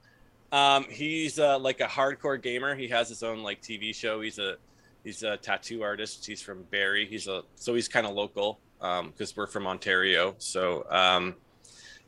Um, 0.53 0.85
he's 0.89 1.39
uh, 1.39 1.59
like 1.59 1.81
a 1.81 1.87
hardcore 1.87 2.41
gamer. 2.41 2.77
He 2.77 2.89
has 2.89 3.09
his 3.09 3.23
own 3.23 3.43
like 3.43 3.61
TV 3.61 3.95
show. 3.95 4.21
He's 4.21 4.39
a 4.39 4.57
he's 5.05 5.23
a 5.23 5.37
tattoo 5.37 5.83
artist. 5.83 6.27
He's 6.27 6.43
from 6.43 6.65
Barrie. 6.71 7.07
He's 7.07 7.29
a 7.29 7.43
so 7.55 7.75
he's 7.75 7.89
kind 7.89 8.07
of 8.07 8.15
local 8.15 8.59
because 8.79 9.31
um, 9.31 9.35
we're 9.37 9.47
from 9.47 9.67
Ontario. 9.67 10.35
So 10.39 10.87
um, 10.91 11.37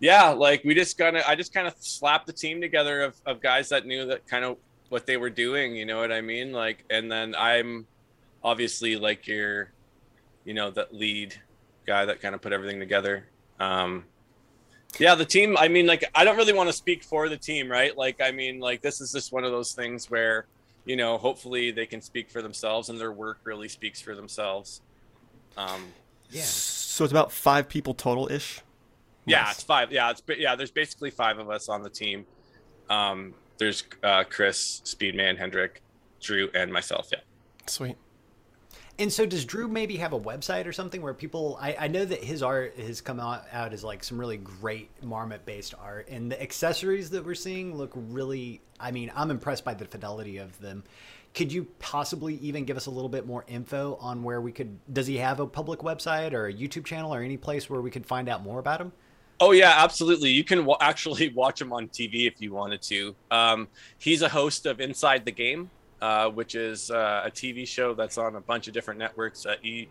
yeah, 0.01 0.31
like 0.31 0.65
we 0.65 0.75
just 0.75 0.99
kind 0.99 1.17
of 1.17 1.23
I 1.27 1.37
just 1.37 1.55
kind 1.55 1.67
of 1.67 1.75
slapped 1.79 2.27
the 2.27 2.33
team 2.33 2.61
together 2.61 3.03
of, 3.03 3.15
of 3.25 3.41
guys 3.41 3.69
that 3.69 3.87
knew 3.87 4.07
that 4.07 4.27
kind 4.27 4.45
of 4.45 4.57
what 4.89 5.07
they 5.07 5.17
were 5.17 5.31
doing. 5.31 5.77
You 5.77 5.85
know 5.85 5.99
what 5.99 6.13
I 6.13 6.21
mean? 6.21 6.53
Like, 6.53 6.85
and 6.91 7.11
then 7.11 7.35
I'm 7.37 7.87
obviously 8.43 8.97
like 8.97 9.27
your, 9.27 9.73
you 10.45 10.55
know, 10.55 10.71
that 10.71 10.95
lead 10.95 11.35
guy 11.87 12.05
that 12.05 12.21
kind 12.21 12.35
of 12.35 12.41
put 12.41 12.53
everything 12.53 12.79
together. 12.79 13.27
Um, 13.59 14.05
yeah, 14.99 15.15
the 15.15 15.25
team. 15.25 15.57
I 15.59 15.69
mean, 15.69 15.87
like, 15.87 16.05
I 16.15 16.25
don't 16.25 16.37
really 16.37 16.53
want 16.53 16.69
to 16.69 16.73
speak 16.73 17.03
for 17.03 17.29
the 17.29 17.37
team, 17.37 17.71
right? 17.71 17.97
Like, 17.97 18.21
I 18.21 18.31
mean, 18.31 18.61
like, 18.61 18.81
this 18.83 19.01
is 19.01 19.13
just 19.13 19.33
one 19.33 19.45
of 19.45 19.53
those 19.53 19.73
things 19.73 20.11
where, 20.11 20.47
you 20.87 20.97
know, 20.97 21.19
hopefully 21.19 21.73
they 21.73 21.85
can 21.85 22.01
speak 22.01 22.31
for 22.31 22.41
themselves 22.41 22.89
and 22.89 22.99
their 22.99 23.13
work 23.13 23.41
really 23.45 23.69
speaks 23.69 24.01
for 24.01 24.15
themselves. 24.15 24.81
Um, 25.57 25.93
yeah. 26.31 26.43
So 26.43 27.05
it's 27.05 27.13
about 27.13 27.33
five 27.33 27.69
people 27.69 27.93
total 27.93 28.31
ish. 28.31 28.63
Yeah, 29.27 29.43
nice. 29.43 29.55
it's 29.55 29.63
five. 29.65 29.93
Yeah, 29.93 30.11
it's 30.11 30.23
yeah. 30.39 30.55
There's 30.55 30.71
basically 30.71 31.11
five 31.11 31.39
of 31.39 31.51
us 31.51 31.69
on 31.69 31.83
the 31.83 31.91
team. 31.91 32.25
Um, 32.89 33.35
there's 33.59 33.83
uh, 34.03 34.25
Chris, 34.25 34.81
Speedman, 34.85 35.37
Hendrik, 35.37 35.83
Drew, 36.21 36.49
and 36.55 36.73
myself. 36.73 37.09
Yeah. 37.13 37.19
Sweet. 37.67 37.97
And 38.99 39.13
so, 39.13 39.27
does 39.27 39.45
Drew 39.45 39.69
maybe 39.69 39.97
have 39.97 40.15
a 40.15 40.21
website 40.21 40.67
or 40.67 40.73
something 40.73 41.03
where 41.03 41.13
people? 41.13 41.59
I, 41.61 41.77
I 41.81 41.89
know 41.89 42.05
that 42.05 42.25
his 42.25 42.43
art 42.43 42.79
has 42.79 43.03
come 43.03 43.21
out, 43.21 43.45
out 43.53 43.75
as 43.75 43.85
like 43.85 44.03
some 44.03 44.19
really 44.19 44.39
great 44.39 44.91
marmot 45.03 45.45
based 45.45 45.75
art, 45.79 46.09
and 46.09 46.33
the 46.33 46.41
accessories 46.41 47.11
that 47.11 47.25
we're 47.25 47.35
seeing 47.35 47.77
look 47.77 47.93
really. 47.95 48.63
I 48.81 48.91
mean, 48.91 49.13
I'm 49.15 49.31
impressed 49.31 49.65
by 49.65 49.75
the 49.75 49.85
fidelity 49.85 50.39
of 50.39 50.59
them. 50.61 50.83
Could 51.35 51.53
you 51.53 51.65
possibly 51.79 52.37
even 52.37 52.65
give 52.65 52.79
us 52.79 52.87
a 52.87 52.91
little 52.91 53.11
bit 53.11 53.27
more 53.27 53.45
info 53.47 53.99
on 54.01 54.23
where 54.23 54.41
we 54.41 54.53
could? 54.53 54.79
Does 54.91 55.07
he 55.07 55.19
have 55.19 55.41
a 55.41 55.47
public 55.47 55.81
website 55.81 56.33
or 56.33 56.47
a 56.47 56.53
YouTube 56.53 56.87
channel 56.87 57.15
or 57.15 57.21
any 57.21 57.37
place 57.37 57.69
where 57.69 57.83
we 57.83 57.91
could 57.91 58.07
find 58.07 58.29
out 58.31 58.43
more 58.43 58.59
about 58.59 58.81
him? 58.81 58.93
Oh 59.39 59.53
yeah, 59.53 59.75
absolutely. 59.77 60.31
You 60.31 60.45
can 60.45 60.61
w- 60.61 60.77
actually 60.81 61.29
watch 61.29 61.61
him 61.61 61.73
on 61.73 61.89
TV 61.89 62.27
if 62.27 62.41
you 62.41 62.53
wanted 62.53 62.81
to. 62.83 63.15
Um, 63.31 63.69
he's 63.99 64.23
a 64.23 64.29
host 64.29 64.67
of 64.67 64.81
Inside 64.81 65.25
the 65.25 65.33
Game, 65.33 65.71
uh, 66.01 66.29
which 66.31 66.55
is 66.55 66.91
uh, 66.91 67.23
a 67.25 67.31
TV 67.31 67.67
show 67.67 67.95
that's 67.95 68.19
on 68.19 68.37
a 68.37 68.41
bunch 68.41 68.69
of 68.69 68.75
different 68.75 68.99
networks: 68.99 69.47
uh, 69.47 69.57
e- 69.63 69.89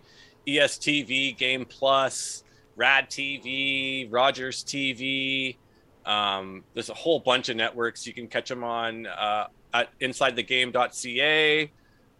ESTV, 0.47 1.37
Game 1.37 1.65
Plus, 1.65 2.43
Rad 2.75 3.09
TV, 3.09 4.07
Rogers 4.11 4.63
TV. 4.63 5.57
Um, 6.05 6.63
there's 6.73 6.89
a 6.89 6.93
whole 6.93 7.19
bunch 7.19 7.49
of 7.49 7.57
networks. 7.57 8.05
You 8.05 8.13
can 8.13 8.27
catch 8.27 8.51
him 8.51 8.63
on 8.63 9.07
uh, 9.07 9.47
at 9.73 9.89
InsideTheGame.ca, 9.99 11.71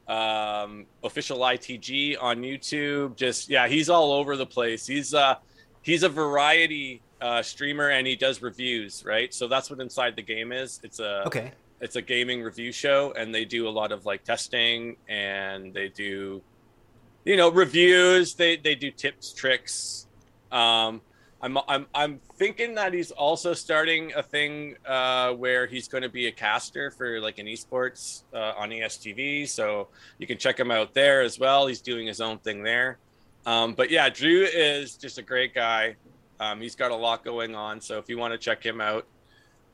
um, 0.07 0.85
official 1.03 1.39
ITG 1.39 2.17
on 2.21 2.37
YouTube. 2.41 3.15
Just 3.15 3.49
yeah, 3.49 3.67
he's 3.67 3.89
all 3.89 4.11
over 4.11 4.35
the 4.35 4.45
place. 4.45 4.87
He's 4.87 5.13
uh 5.13 5.35
he's 5.81 6.03
a 6.03 6.09
variety 6.09 7.01
uh, 7.21 7.41
streamer 7.41 7.89
and 7.89 8.05
he 8.05 8.15
does 8.15 8.41
reviews, 8.41 9.03
right? 9.05 9.33
So 9.33 9.47
that's 9.47 9.69
what 9.69 9.79
Inside 9.79 10.15
the 10.15 10.21
Game 10.21 10.51
is. 10.51 10.79
It's 10.83 10.99
a 10.99 11.25
okay. 11.27 11.51
It's 11.81 11.95
a 11.95 12.01
gaming 12.01 12.41
review 12.41 12.71
show, 12.71 13.13
and 13.17 13.33
they 13.33 13.45
do 13.45 13.67
a 13.67 13.69
lot 13.69 13.91
of 13.91 14.05
like 14.05 14.23
testing, 14.23 14.95
and 15.07 15.73
they 15.73 15.89
do, 15.89 16.41
you 17.25 17.37
know, 17.37 17.51
reviews. 17.51 18.33
They 18.33 18.57
they 18.57 18.75
do 18.75 18.91
tips, 18.91 19.33
tricks. 19.33 20.07
Um, 20.51 21.01
I'm 21.41 21.57
I'm 21.67 21.85
I'm 21.93 22.19
thinking 22.37 22.75
that 22.75 22.93
he's 22.93 23.11
also 23.11 23.53
starting 23.53 24.13
a 24.15 24.23
thing 24.23 24.75
uh, 24.85 25.33
where 25.33 25.67
he's 25.67 25.87
going 25.87 26.01
to 26.01 26.09
be 26.09 26.27
a 26.27 26.31
caster 26.31 26.89
for 26.91 27.19
like 27.19 27.37
an 27.37 27.45
esports 27.45 28.23
uh, 28.33 28.53
on 28.57 28.69
ESTV, 28.69 29.47
so 29.47 29.89
you 30.17 30.27
can 30.27 30.37
check 30.37 30.59
him 30.59 30.71
out 30.71 30.93
there 30.93 31.21
as 31.21 31.37
well. 31.37 31.67
He's 31.67 31.81
doing 31.81 32.07
his 32.07 32.21
own 32.21 32.39
thing 32.39 32.63
there. 32.63 32.97
Um, 33.45 33.73
but 33.73 33.91
yeah, 33.91 34.09
Drew 34.09 34.43
is 34.43 34.95
just 34.95 35.17
a 35.17 35.21
great 35.21 35.53
guy. 35.53 35.97
Um, 36.39 36.61
he's 36.61 36.75
got 36.75 36.91
a 36.91 36.95
lot 36.95 37.23
going 37.23 37.53
on, 37.53 37.79
so 37.79 37.99
if 37.99 38.09
you 38.09 38.17
want 38.17 38.33
to 38.33 38.37
check 38.37 38.65
him 38.65 38.81
out, 38.81 39.05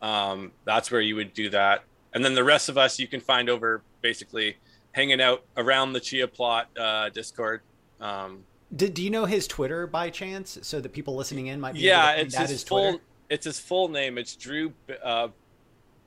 um, 0.02 0.52
that's 0.66 0.92
where 0.92 1.02
you 1.02 1.16
would 1.16 1.34
do 1.34 1.50
that. 1.52 1.84
And 2.14 2.24
then 2.24 2.36
the 2.36 2.44
rest 2.44 2.70
of 2.70 2.78
us, 2.78 3.00
you 3.00 3.08
can 3.08 3.20
find 3.20 3.50
over 3.50 3.82
basically 4.02 4.58
hanging 4.92 5.22
out 5.22 5.44
around 5.58 5.94
the 5.94 6.00
Chia 6.00 6.28
Plot 6.28 6.68
uh, 6.78 7.10
Discord. 7.10 7.62
Um, 8.00 8.44
do, 8.76 8.90
do 8.90 9.04
you 9.04 9.10
know 9.10 9.26
his 9.26 9.48
Twitter 9.48 9.88
by 9.88 10.10
chance, 10.10 10.58
so 10.62 10.80
that 10.80 10.90
people 10.94 11.16
listening 11.16 11.48
in 11.48 11.60
might 11.60 11.74
be 11.74 11.82
yeah, 11.82 12.12
it's 12.12 12.36
his, 12.36 12.50
his 12.50 12.64
full 12.64 13.00
it's 13.30 13.46
his 13.46 13.60
full 13.60 13.88
name. 13.88 14.18
It's 14.18 14.36
Drew 14.36 14.74
uh, 15.04 15.30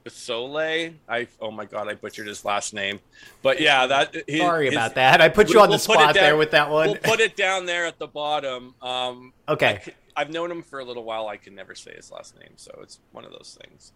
Basole. 0.05 0.95
I 1.09 1.27
oh 1.41 1.51
my 1.51 1.65
god, 1.65 1.89
I 1.89 1.95
butchered 1.95 2.27
his 2.27 2.45
last 2.45 2.75
name, 2.75 3.01
but 3.43 3.61
yeah, 3.61 3.87
that. 3.87 4.15
His, 4.27 4.41
Sorry 4.41 4.69
about 4.69 4.91
his, 4.91 4.95
that. 4.95 5.21
I 5.21 5.29
put 5.29 5.51
you 5.51 5.61
on 5.61 5.71
the 5.71 5.79
spot 5.79 6.15
down, 6.15 6.25
there 6.25 6.37
with 6.37 6.51
that 6.53 6.71
one. 6.71 6.89
We'll 6.89 6.97
put 6.97 7.21
it 7.21 7.37
down 7.37 7.67
there 7.67 7.87
at 7.87 7.99
the 7.99 8.07
bottom. 8.07 8.75
Um, 8.81 9.33
okay. 9.49 9.83
I, 9.87 9.93
have 10.23 10.31
known 10.31 10.51
him 10.51 10.63
for 10.63 10.79
a 10.79 10.85
little 10.85 11.05
while. 11.05 11.29
I 11.29 11.37
can 11.37 11.55
never 11.55 11.75
say 11.75 11.95
his 11.95 12.11
last 12.11 12.39
name, 12.39 12.53
so 12.57 12.79
it's 12.83 13.01
one 13.13 13.25
of 13.25 13.33
those 13.33 13.59
things. 13.61 13.93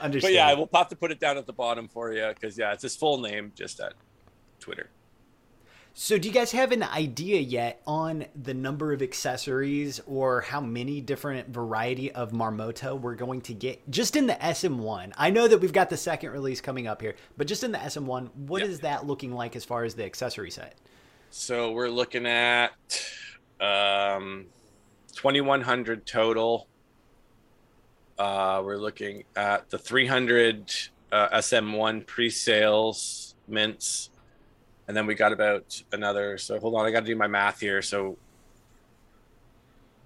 Understand. 0.00 0.22
But 0.22 0.32
yeah, 0.32 0.52
we'll 0.54 0.68
have 0.74 0.88
to 0.88 0.96
put 0.96 1.10
it 1.10 1.20
down 1.20 1.38
at 1.38 1.46
the 1.46 1.52
bottom 1.52 1.88
for 1.88 2.12
you 2.12 2.28
because 2.28 2.58
yeah, 2.58 2.72
it's 2.72 2.82
his 2.82 2.96
full 2.96 3.18
name 3.18 3.52
just 3.54 3.80
at 3.80 3.94
Twitter. 4.60 4.90
So, 5.94 6.16
do 6.16 6.26
you 6.26 6.32
guys 6.32 6.52
have 6.52 6.72
an 6.72 6.82
idea 6.82 7.38
yet 7.38 7.82
on 7.86 8.24
the 8.34 8.54
number 8.54 8.94
of 8.94 9.02
accessories 9.02 10.00
or 10.06 10.40
how 10.40 10.58
many 10.58 11.02
different 11.02 11.48
variety 11.48 12.10
of 12.10 12.32
Marmota 12.32 12.98
we're 12.98 13.14
going 13.14 13.42
to 13.42 13.52
get 13.52 13.90
just 13.90 14.16
in 14.16 14.26
the 14.26 14.32
SM1? 14.32 15.12
I 15.18 15.28
know 15.28 15.46
that 15.46 15.58
we've 15.58 15.72
got 15.72 15.90
the 15.90 15.98
second 15.98 16.30
release 16.30 16.62
coming 16.62 16.86
up 16.86 17.02
here, 17.02 17.14
but 17.36 17.46
just 17.46 17.62
in 17.62 17.72
the 17.72 17.78
SM1, 17.78 18.34
what 18.36 18.62
is 18.62 18.80
that 18.80 19.06
looking 19.06 19.34
like 19.34 19.54
as 19.54 19.66
far 19.66 19.84
as 19.84 19.94
the 19.94 20.04
accessory 20.06 20.50
set? 20.50 20.76
So, 21.28 21.72
we're 21.72 21.90
looking 21.90 22.24
at 22.24 22.70
um, 23.60 24.46
2100 25.14 26.06
total. 26.06 26.66
Uh, 28.18 28.62
we're 28.64 28.76
looking 28.76 29.24
at 29.36 29.68
the 29.70 29.78
300 29.78 30.72
uh, 31.10 31.28
SM1 31.38 32.06
pre 32.06 32.30
sales 32.30 33.34
mints 33.48 34.10
and 34.88 34.96
then 34.96 35.06
we 35.06 35.14
got 35.14 35.32
about 35.32 35.82
another. 35.92 36.38
So 36.38 36.58
hold 36.58 36.74
on, 36.74 36.84
I 36.84 36.90
got 36.90 37.00
to 37.00 37.06
do 37.06 37.16
my 37.16 37.26
math 37.26 37.60
here. 37.60 37.82
So 37.82 38.16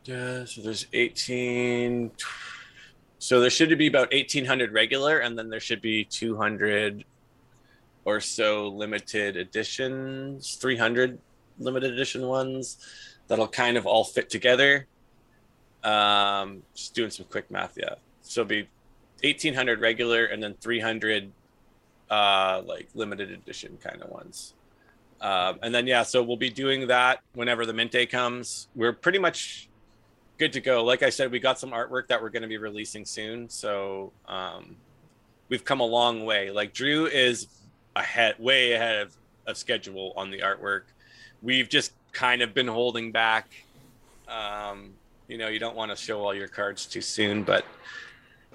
yeah, 0.04 0.44
so 0.44 0.60
there's 0.62 0.86
18. 0.92 2.12
So 3.18 3.40
there 3.40 3.50
should 3.50 3.76
be 3.76 3.88
about 3.88 4.12
1800 4.12 4.72
regular, 4.72 5.18
and 5.18 5.36
then 5.36 5.48
there 5.50 5.60
should 5.60 5.80
be 5.80 6.04
200 6.04 7.04
or 8.04 8.20
so 8.20 8.68
limited 8.68 9.36
editions, 9.36 10.54
300 10.54 11.18
limited 11.58 11.92
edition 11.92 12.26
ones 12.28 12.78
that'll 13.28 13.48
kind 13.48 13.76
of 13.76 13.86
all 13.86 14.04
fit 14.04 14.30
together. 14.30 14.86
Um, 15.84 16.62
just 16.74 16.94
doing 16.94 17.10
some 17.10 17.26
quick 17.26 17.50
math. 17.50 17.76
Yeah, 17.76 17.94
so 18.22 18.40
it'll 18.42 18.48
be 18.48 18.68
eighteen 19.22 19.54
hundred 19.54 19.80
regular, 19.80 20.26
and 20.26 20.42
then 20.42 20.54
three 20.60 20.80
hundred 20.80 21.30
uh, 22.10 22.62
like 22.64 22.88
limited 22.94 23.30
edition 23.30 23.78
kind 23.82 24.02
of 24.02 24.10
ones. 24.10 24.54
Um, 25.20 25.58
and 25.62 25.74
then 25.74 25.86
yeah, 25.86 26.02
so 26.02 26.22
we'll 26.22 26.36
be 26.36 26.50
doing 26.50 26.88
that 26.88 27.20
whenever 27.34 27.64
the 27.64 27.72
mint 27.72 27.90
day 27.90 28.06
comes. 28.06 28.68
We're 28.74 28.92
pretty 28.92 29.18
much 29.18 29.68
good 30.38 30.52
to 30.52 30.60
go. 30.60 30.84
Like 30.84 31.02
I 31.02 31.08
said, 31.08 31.30
we 31.30 31.38
got 31.38 31.58
some 31.58 31.70
artwork 31.70 32.08
that 32.08 32.20
we're 32.20 32.28
going 32.28 32.42
to 32.42 32.48
be 32.48 32.58
releasing 32.58 33.06
soon, 33.06 33.48
so 33.48 34.12
um, 34.28 34.76
we've 35.48 35.64
come 35.64 35.80
a 35.80 35.86
long 35.86 36.24
way. 36.26 36.50
Like 36.50 36.74
Drew 36.74 37.06
is 37.06 37.46
ahead, 37.94 38.34
way 38.38 38.72
ahead 38.72 38.96
of, 38.96 39.16
of 39.46 39.56
schedule 39.56 40.12
on 40.16 40.30
the 40.30 40.40
artwork. 40.40 40.82
We've 41.40 41.68
just 41.68 41.92
kind 42.16 42.40
of 42.40 42.54
been 42.54 42.66
holding 42.66 43.12
back. 43.12 43.46
Um, 44.26 44.94
you 45.28 45.36
know, 45.36 45.48
you 45.48 45.58
don't 45.58 45.76
want 45.76 45.90
to 45.90 45.96
show 45.96 46.20
all 46.20 46.34
your 46.34 46.48
cards 46.48 46.86
too 46.86 47.02
soon, 47.02 47.42
but 47.42 47.64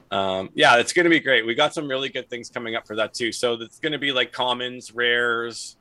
um, 0.10 0.50
yeah, 0.56 0.78
it's 0.78 0.94
going 0.94 1.04
to 1.04 1.10
be 1.10 1.20
great. 1.20 1.46
We 1.46 1.54
got 1.54 1.74
some 1.74 1.88
really 1.88 2.10
good 2.10 2.28
things 2.28 2.50
coming 2.50 2.76
up 2.76 2.88
for 2.88 2.96
that 2.96 3.14
too. 3.14 3.32
So 3.32 3.54
it's 3.54 3.80
going 3.80 3.92
to 3.92 4.00
be 4.00 4.12
like 4.12 4.32
commons, 4.32 4.94
rares, 4.94 5.78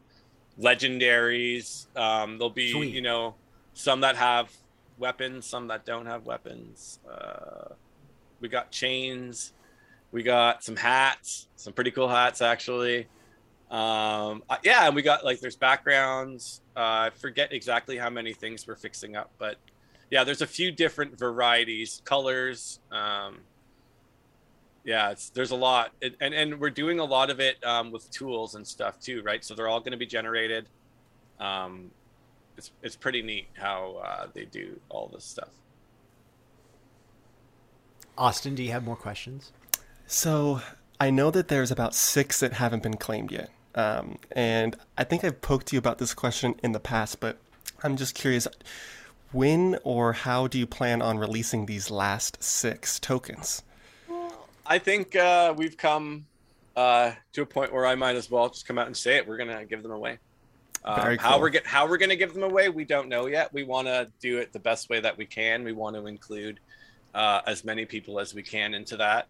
legendaries. 0.61 1.87
Um, 1.97 2.37
there'll 2.37 2.51
be 2.51 2.73
Sweet. 2.73 2.93
you 2.95 3.01
know 3.01 3.35
some 3.73 4.03
that 4.03 4.17
have 4.17 4.53
weapons, 4.99 5.47
some 5.47 5.69
that 5.69 5.87
don't 5.87 6.07
have 6.07 6.27
weapons. 6.27 7.01
Uh, 7.11 7.73
we 8.41 8.49
got 8.49 8.71
chains. 8.71 9.55
We 10.13 10.23
got 10.23 10.63
some 10.63 10.77
hats, 10.77 11.49
some 11.57 11.73
pretty 11.73 11.93
cool 11.93 12.09
hats 12.09 12.43
actually. 12.43 13.07
Um, 13.71 14.43
yeah, 14.65 14.87
and 14.87 14.97
we 14.97 15.03
got 15.03 15.25
like 15.25 15.41
there's 15.41 15.57
backgrounds. 15.57 16.61
Uh, 16.77 16.81
I 16.81 17.11
forget 17.17 17.53
exactly 17.53 17.97
how 17.97 18.11
many 18.11 18.33
things 18.33 18.67
we're 18.67 18.75
fixing 18.75 19.15
up, 19.17 19.31
but 19.39 19.57
yeah, 20.11 20.25
there's 20.25 20.43
a 20.43 20.47
few 20.47 20.73
different 20.73 21.17
varieties, 21.17 22.03
colors. 22.05 22.81
Um, 22.91 23.39
yeah, 24.83 25.11
it's 25.11 25.31
there's 25.31 25.53
a 25.53 25.57
lot, 25.57 25.93
it, 26.00 26.17
and 26.21 26.35
and 26.35 26.59
we're 26.59 26.71
doing 26.71 26.99
a 26.99 27.05
lot 27.05 27.31
of 27.31 27.39
it 27.39 27.62
um, 27.65 27.93
with 27.93 28.11
tools 28.11 28.57
and 28.57 28.67
stuff 28.67 28.99
too, 28.99 29.23
right? 29.23 29.45
So 29.45 29.55
they're 29.55 29.69
all 29.69 29.81
going 29.81 29.93
to 29.93 29.99
be 29.99 30.07
generated. 30.07 30.69
Um, 31.39 31.93
it's 32.57 32.73
it's 32.83 32.97
pretty 32.97 33.23
neat 33.23 33.47
how 33.55 34.03
uh, 34.05 34.27
they 34.35 34.47
do 34.47 34.81
all 34.89 35.09
this 35.12 35.25
stuff. 35.25 35.50
Austin, 38.19 38.55
do 38.55 38.62
you 38.62 38.73
have 38.73 38.85
more 38.85 38.97
questions? 38.97 39.53
So 40.07 40.61
I 40.99 41.11
know 41.11 41.31
that 41.31 41.49
there's 41.49 41.71
about 41.71 41.95
six 41.95 42.41
that 42.41 42.55
haven't 42.55 42.83
been 42.83 42.97
claimed 42.97 43.31
yet. 43.31 43.50
Um, 43.75 44.19
and 44.33 44.77
I 44.99 45.05
think 45.05 45.25
I've 45.25 45.41
poked 45.41 45.73
you 45.73 45.79
about 45.79 45.99
this 45.99 46.15
question 46.15 46.55
in 46.62 46.73
the 46.73 46.81
past, 46.81 47.21
but 47.21 47.39
I'm 47.83 47.97
just 47.97 48.15
curious 48.15 48.49
when 49.33 49.79
or 49.85 50.12
how 50.12 50.47
do 50.47 50.59
you 50.59 50.67
plan 50.67 51.03
on 51.03 51.19
releasing 51.19 51.67
these 51.67 51.91
last 51.91 52.43
six 52.43 52.99
tokens? 52.99 53.62
I 54.67 54.79
think 54.79 55.17
uh, 55.17 55.55
we've 55.57 55.77
come 55.77 56.27
uh, 56.77 57.12
to 57.33 57.43
a 57.43 57.47
point 57.47 57.73
where 57.73 57.87
I 57.87 57.95
might 57.95 58.17
as 58.17 58.31
well 58.31 58.49
just 58.49 58.67
come 58.67 58.79
out 58.79 58.87
and 58.87 58.97
say 58.97 59.17
it. 59.17 59.27
We're 59.27 59.37
gonna 59.37 59.65
give 59.65 59.83
them 59.83 59.93
away. 59.93 60.19
Um, 60.85 61.00
cool. 61.00 61.17
How 61.19 61.41
we're 61.41 61.50
get, 61.50 61.67
how 61.67 61.89
we're 61.89 61.99
gonna 61.99 62.17
give 62.17 62.33
them 62.33 62.43
away, 62.43 62.69
we 62.69 62.85
don't 62.85 63.09
know 63.09 63.27
yet. 63.27 63.53
We 63.53 63.62
want 63.65 63.87
to 63.89 64.09
do 64.21 64.39
it 64.39 64.53
the 64.53 64.59
best 64.59 64.89
way 64.89 65.00
that 65.00 65.17
we 65.17 65.27
can. 65.27 65.65
We 65.65 65.73
want 65.73 65.97
to 65.97 66.07
include 66.07 66.61
uh, 67.15 67.41
as 67.47 67.65
many 67.65 67.85
people 67.85 68.21
as 68.21 68.35
we 68.35 68.43
can 68.43 68.75
into 68.75 68.97
that. 68.97 69.27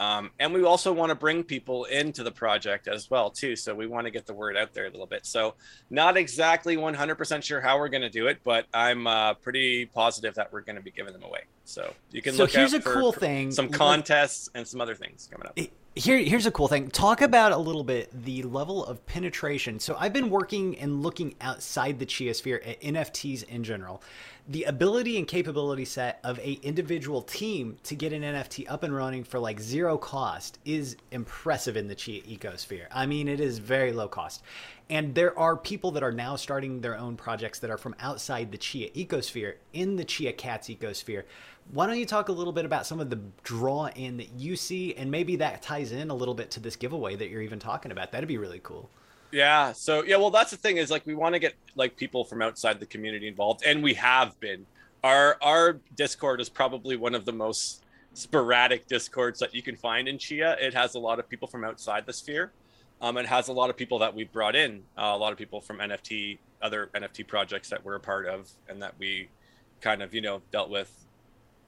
Um, 0.00 0.30
and 0.38 0.52
we 0.54 0.64
also 0.64 0.92
want 0.92 1.10
to 1.10 1.14
bring 1.14 1.42
people 1.42 1.84
into 1.84 2.22
the 2.22 2.30
project 2.30 2.88
as 2.88 3.10
well 3.10 3.30
too 3.30 3.56
so 3.56 3.74
we 3.74 3.86
want 3.86 4.06
to 4.06 4.10
get 4.10 4.26
the 4.26 4.34
word 4.34 4.56
out 4.56 4.72
there 4.72 4.86
a 4.86 4.90
little 4.90 5.06
bit. 5.06 5.26
So 5.26 5.54
not 5.90 6.16
exactly 6.16 6.76
100% 6.76 7.42
sure 7.42 7.60
how 7.60 7.78
we're 7.78 7.88
going 7.88 8.02
to 8.02 8.10
do 8.10 8.26
it 8.28 8.38
but 8.44 8.66
i'm 8.72 9.06
uh, 9.06 9.34
pretty 9.34 9.86
positive 9.86 10.34
that 10.34 10.52
we're 10.52 10.60
going 10.60 10.76
to 10.76 10.82
be 10.82 10.90
giving 10.90 11.12
them 11.12 11.22
away. 11.22 11.42
So 11.64 11.92
you 12.12 12.22
can 12.22 12.34
so 12.34 12.44
look 12.44 12.52
here's 12.52 12.74
a 12.74 12.80
cool 12.80 13.12
thing. 13.12 13.50
some 13.50 13.68
contests 13.68 14.48
and 14.54 14.66
some 14.66 14.80
other 14.80 14.94
things 14.94 15.28
coming 15.30 15.46
up 15.46 15.58
here, 15.98 16.18
here's 16.18 16.46
a 16.46 16.50
cool 16.50 16.68
thing. 16.68 16.90
Talk 16.90 17.22
about 17.22 17.52
a 17.52 17.58
little 17.58 17.82
bit 17.82 18.10
the 18.24 18.42
level 18.44 18.84
of 18.84 19.04
penetration. 19.06 19.80
So 19.80 19.96
I've 19.98 20.12
been 20.12 20.30
working 20.30 20.78
and 20.78 21.02
looking 21.02 21.34
outside 21.40 21.98
the 21.98 22.06
Chia 22.06 22.34
sphere 22.34 22.62
at 22.64 22.80
NFTs 22.80 23.42
in 23.44 23.64
general 23.64 24.00
the 24.48 24.64
ability 24.64 25.18
and 25.18 25.28
capability 25.28 25.84
set 25.84 26.18
of 26.24 26.38
a 26.38 26.52
individual 26.62 27.20
team 27.20 27.76
to 27.82 27.94
get 27.94 28.14
an 28.14 28.22
NFT 28.22 28.64
up 28.70 28.82
and 28.82 28.96
running 28.96 29.22
for 29.22 29.38
like 29.38 29.60
zero 29.60 29.98
cost 29.98 30.58
is 30.64 30.96
impressive 31.10 31.76
in 31.76 31.86
the 31.86 31.94
Chia 31.94 32.22
ecosphere. 32.22 32.86
I 32.90 33.04
mean, 33.04 33.28
it 33.28 33.40
is 33.40 33.58
very 33.58 33.92
low 33.92 34.08
cost. 34.08 34.42
And 34.88 35.14
there 35.14 35.38
are 35.38 35.54
people 35.54 35.90
that 35.90 36.02
are 36.02 36.12
now 36.12 36.36
starting 36.36 36.80
their 36.80 36.96
own 36.96 37.14
projects 37.14 37.58
that 37.58 37.68
are 37.68 37.76
from 37.76 37.94
outside 38.00 38.50
the 38.50 38.56
Chia 38.56 38.88
ecosphere 38.92 39.56
in 39.74 39.96
the 39.96 40.04
Chia 40.04 40.32
Cats 40.32 40.68
ecosphere. 40.68 41.24
Why 41.70 41.86
don't 41.86 41.98
you 41.98 42.06
talk 42.06 42.28
a 42.28 42.32
little 42.32 42.52
bit 42.52 42.64
about 42.64 42.86
some 42.86 42.98
of 42.98 43.10
the 43.10 43.20
draw 43.42 43.88
in 43.88 44.16
that 44.16 44.32
you 44.32 44.56
see 44.56 44.94
and 44.94 45.10
maybe 45.10 45.36
that 45.36 45.62
ties 45.62 45.92
in 45.92 46.10
a 46.10 46.14
little 46.14 46.34
bit 46.34 46.50
to 46.52 46.60
this 46.60 46.76
giveaway 46.76 47.14
that 47.16 47.28
you're 47.28 47.42
even 47.42 47.58
talking 47.58 47.92
about? 47.92 48.10
That'd 48.12 48.28
be 48.28 48.38
really 48.38 48.60
cool. 48.62 48.88
Yeah. 49.30 49.72
So 49.72 50.02
yeah, 50.02 50.16
well, 50.16 50.30
that's 50.30 50.50
the 50.50 50.56
thing 50.56 50.78
is 50.78 50.90
like 50.90 51.06
we 51.06 51.14
want 51.14 51.34
to 51.34 51.38
get 51.38 51.54
like 51.74 51.96
people 51.96 52.24
from 52.24 52.42
outside 52.42 52.80
the 52.80 52.86
community 52.86 53.28
involved, 53.28 53.62
and 53.64 53.82
we 53.82 53.94
have 53.94 54.38
been. 54.40 54.66
Our 55.04 55.36
our 55.42 55.80
Discord 55.94 56.40
is 56.40 56.48
probably 56.48 56.96
one 56.96 57.14
of 57.14 57.24
the 57.24 57.32
most 57.32 57.84
sporadic 58.14 58.88
discords 58.88 59.38
that 59.40 59.54
you 59.54 59.62
can 59.62 59.76
find 59.76 60.08
in 60.08 60.18
Chia. 60.18 60.56
It 60.60 60.74
has 60.74 60.94
a 60.94 60.98
lot 60.98 61.18
of 61.18 61.28
people 61.28 61.46
from 61.46 61.64
outside 61.64 62.06
the 62.06 62.12
sphere. 62.12 62.52
Um, 63.00 63.16
it 63.16 63.26
has 63.26 63.46
a 63.46 63.52
lot 63.52 63.70
of 63.70 63.76
people 63.76 64.00
that 64.00 64.12
we've 64.12 64.32
brought 64.32 64.56
in, 64.56 64.82
uh, 64.96 65.12
a 65.14 65.16
lot 65.16 65.30
of 65.30 65.38
people 65.38 65.60
from 65.60 65.78
NFT, 65.78 66.38
other 66.60 66.90
NFT 66.94 67.24
projects 67.28 67.68
that 67.70 67.84
we're 67.84 67.94
a 67.94 68.00
part 68.00 68.26
of, 68.26 68.50
and 68.68 68.82
that 68.82 68.94
we 68.98 69.28
kind 69.80 70.02
of 70.02 70.14
you 70.14 70.20
know 70.20 70.42
dealt 70.50 70.70
with. 70.70 70.92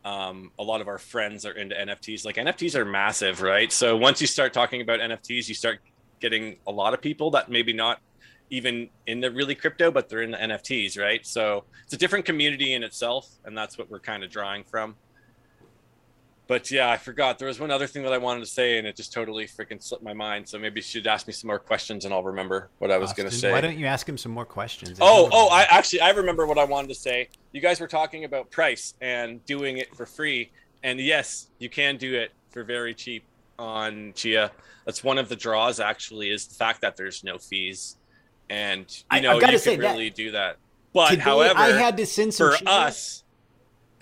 Um, 0.04 0.50
a 0.58 0.62
lot 0.62 0.80
of 0.80 0.88
our 0.88 0.98
friends 0.98 1.44
are 1.44 1.52
into 1.52 1.74
NFTs. 1.74 2.24
Like 2.24 2.36
NFTs 2.36 2.74
are 2.74 2.84
massive, 2.84 3.42
right? 3.42 3.70
So 3.70 3.96
once 3.96 4.20
you 4.20 4.26
start 4.26 4.52
talking 4.52 4.80
about 4.80 5.00
NFTs, 5.00 5.48
you 5.48 5.54
start 5.54 5.80
getting 6.20 6.56
a 6.66 6.72
lot 6.72 6.94
of 6.94 7.00
people 7.00 7.30
that 7.32 7.50
maybe 7.50 7.72
not 7.72 8.00
even 8.50 8.88
in 9.06 9.20
the 9.20 9.30
really 9.30 9.54
crypto, 9.54 9.90
but 9.90 10.08
they're 10.08 10.22
in 10.22 10.32
the 10.32 10.36
NFTs, 10.36 10.98
right? 10.98 11.24
So 11.24 11.64
it's 11.84 11.92
a 11.92 11.96
different 11.96 12.24
community 12.24 12.74
in 12.74 12.82
itself, 12.82 13.28
and 13.44 13.56
that's 13.56 13.78
what 13.78 13.90
we're 13.90 14.00
kind 14.00 14.24
of 14.24 14.30
drawing 14.30 14.64
from. 14.64 14.96
But 16.50 16.68
yeah, 16.68 16.90
I 16.90 16.96
forgot 16.96 17.38
there 17.38 17.46
was 17.46 17.60
one 17.60 17.70
other 17.70 17.86
thing 17.86 18.02
that 18.02 18.12
I 18.12 18.18
wanted 18.18 18.40
to 18.40 18.46
say, 18.46 18.78
and 18.78 18.84
it 18.84 18.96
just 18.96 19.12
totally 19.12 19.46
freaking 19.46 19.80
slipped 19.80 20.02
my 20.02 20.12
mind. 20.12 20.48
So 20.48 20.58
maybe 20.58 20.80
you 20.80 20.82
should 20.82 21.06
ask 21.06 21.28
me 21.28 21.32
some 21.32 21.46
more 21.46 21.60
questions, 21.60 22.04
and 22.04 22.12
I'll 22.12 22.24
remember 22.24 22.70
what 22.78 22.90
I 22.90 22.98
was 22.98 23.12
going 23.12 23.30
to 23.30 23.34
say. 23.34 23.52
Why 23.52 23.60
don't 23.60 23.78
you 23.78 23.86
ask 23.86 24.08
him 24.08 24.18
some 24.18 24.32
more 24.32 24.44
questions? 24.44 24.98
Oh, 25.00 25.28
oh, 25.30 25.48
I 25.48 25.62
actually 25.70 26.00
I 26.00 26.10
remember 26.10 26.48
what 26.48 26.58
I 26.58 26.64
wanted 26.64 26.88
to 26.88 26.96
say. 26.96 27.28
You 27.52 27.60
guys 27.60 27.78
were 27.78 27.86
talking 27.86 28.24
about 28.24 28.50
price 28.50 28.94
and 29.00 29.46
doing 29.46 29.78
it 29.78 29.94
for 29.94 30.06
free, 30.06 30.50
and 30.82 30.98
yes, 30.98 31.50
you 31.60 31.68
can 31.68 31.98
do 31.98 32.16
it 32.16 32.32
for 32.48 32.64
very 32.64 32.94
cheap 32.94 33.22
on 33.56 34.12
Chia. 34.16 34.50
That's 34.86 35.04
one 35.04 35.18
of 35.18 35.28
the 35.28 35.36
draws. 35.36 35.78
Actually, 35.78 36.32
is 36.32 36.48
the 36.48 36.56
fact 36.56 36.80
that 36.80 36.96
there's 36.96 37.22
no 37.22 37.38
fees, 37.38 37.96
and 38.48 38.90
you 39.12 39.20
know 39.20 39.38
I, 39.38 39.50
you 39.52 39.60
can 39.60 39.78
really 39.78 40.08
that, 40.08 40.16
do 40.16 40.30
that. 40.32 40.56
But 40.92 41.20
however, 41.20 41.56
I 41.56 41.68
had 41.68 41.96
to 41.98 42.06
send 42.06 42.34
for 42.34 42.56
Chia. 42.56 42.68
us. 42.68 43.22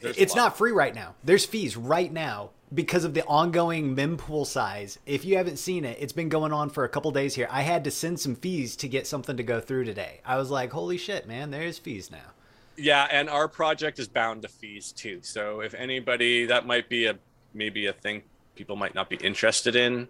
It's 0.00 0.34
not 0.34 0.56
free 0.56 0.72
right 0.72 0.94
now. 0.94 1.14
There's 1.24 1.44
fees 1.44 1.76
right 1.76 2.12
now 2.12 2.50
because 2.72 3.04
of 3.04 3.14
the 3.14 3.24
ongoing 3.24 3.96
mempool 3.96 4.46
size. 4.46 4.98
If 5.06 5.24
you 5.24 5.36
haven't 5.36 5.56
seen 5.56 5.84
it, 5.84 5.98
it's 6.00 6.12
been 6.12 6.28
going 6.28 6.52
on 6.52 6.70
for 6.70 6.84
a 6.84 6.88
couple 6.88 7.10
days 7.10 7.34
here. 7.34 7.48
I 7.50 7.62
had 7.62 7.84
to 7.84 7.90
send 7.90 8.20
some 8.20 8.36
fees 8.36 8.76
to 8.76 8.88
get 8.88 9.06
something 9.06 9.36
to 9.36 9.42
go 9.42 9.60
through 9.60 9.84
today. 9.84 10.20
I 10.24 10.36
was 10.36 10.50
like, 10.50 10.70
holy 10.70 10.98
shit, 10.98 11.26
man, 11.26 11.50
there's 11.50 11.78
fees 11.78 12.10
now. 12.10 12.32
Yeah, 12.76 13.08
and 13.10 13.28
our 13.28 13.48
project 13.48 13.98
is 13.98 14.06
bound 14.06 14.42
to 14.42 14.48
fees 14.48 14.92
too. 14.92 15.18
So 15.22 15.60
if 15.60 15.74
anybody, 15.74 16.46
that 16.46 16.66
might 16.66 16.88
be 16.88 17.06
a 17.06 17.18
maybe 17.54 17.86
a 17.86 17.92
thing 17.92 18.22
people 18.54 18.76
might 18.76 18.94
not 18.94 19.08
be 19.10 19.16
interested 19.16 19.74
in. 19.74 20.08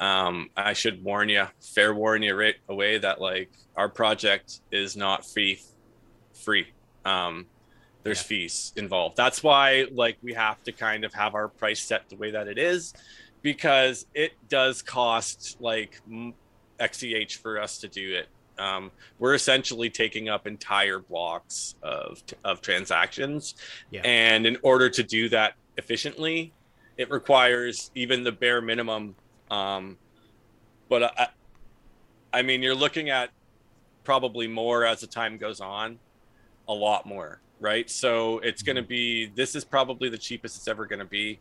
Um, 0.00 0.50
I 0.56 0.72
should 0.72 1.04
warn 1.04 1.28
you, 1.28 1.46
fair 1.60 1.94
warn 1.94 2.22
you 2.22 2.34
right 2.34 2.56
away 2.68 2.98
that 2.98 3.20
like 3.20 3.50
our 3.76 3.88
project 3.88 4.60
is 4.72 4.96
not 4.96 5.24
free, 5.24 5.60
free. 6.32 6.66
Um, 7.04 7.46
there's 8.04 8.20
yeah. 8.20 8.26
fees 8.26 8.72
involved. 8.76 9.16
That's 9.16 9.42
why 9.42 9.86
like 9.90 10.18
we 10.22 10.32
have 10.34 10.62
to 10.64 10.72
kind 10.72 11.04
of 11.04 11.12
have 11.14 11.34
our 11.34 11.48
price 11.48 11.82
set 11.82 12.08
the 12.08 12.16
way 12.16 12.30
that 12.30 12.46
it 12.46 12.58
is, 12.58 12.94
because 13.42 14.06
it 14.14 14.32
does 14.48 14.82
cost 14.82 15.56
like 15.60 16.00
XCH 16.78 17.36
for 17.38 17.60
us 17.60 17.78
to 17.78 17.88
do 17.88 18.14
it. 18.14 18.28
Um, 18.56 18.92
we're 19.18 19.34
essentially 19.34 19.90
taking 19.90 20.28
up 20.28 20.46
entire 20.46 21.00
blocks 21.00 21.74
of 21.82 22.22
of 22.44 22.60
transactions, 22.60 23.56
yeah. 23.90 24.02
and 24.04 24.46
in 24.46 24.56
order 24.62 24.88
to 24.88 25.02
do 25.02 25.28
that 25.30 25.54
efficiently, 25.76 26.52
it 26.96 27.10
requires 27.10 27.90
even 27.96 28.22
the 28.22 28.30
bare 28.30 28.60
minimum. 28.60 29.16
Um, 29.50 29.96
but 30.88 31.02
I, 31.18 31.28
I 32.32 32.42
mean, 32.42 32.62
you're 32.62 32.74
looking 32.74 33.10
at 33.10 33.30
probably 34.04 34.46
more 34.46 34.84
as 34.84 35.00
the 35.00 35.06
time 35.06 35.36
goes 35.36 35.60
on, 35.60 35.98
a 36.68 36.74
lot 36.74 37.06
more, 37.06 37.40
right? 37.64 37.90
So 37.90 38.38
it's 38.40 38.62
going 38.62 38.76
to 38.76 38.82
mm-hmm. 38.82 38.88
be, 38.88 39.26
this 39.34 39.56
is 39.56 39.64
probably 39.64 40.08
the 40.08 40.18
cheapest 40.18 40.56
it's 40.56 40.68
ever 40.68 40.86
going 40.86 41.00
to 41.00 41.04
be. 41.04 41.40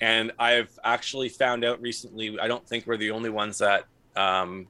And 0.00 0.32
I've 0.38 0.78
actually 0.84 1.28
found 1.28 1.64
out 1.64 1.82
recently, 1.82 2.38
I 2.40 2.48
don't 2.48 2.66
think 2.66 2.86
we're 2.86 2.96
the 2.96 3.10
only 3.10 3.30
ones 3.30 3.58
that 3.58 3.84
um, 4.16 4.66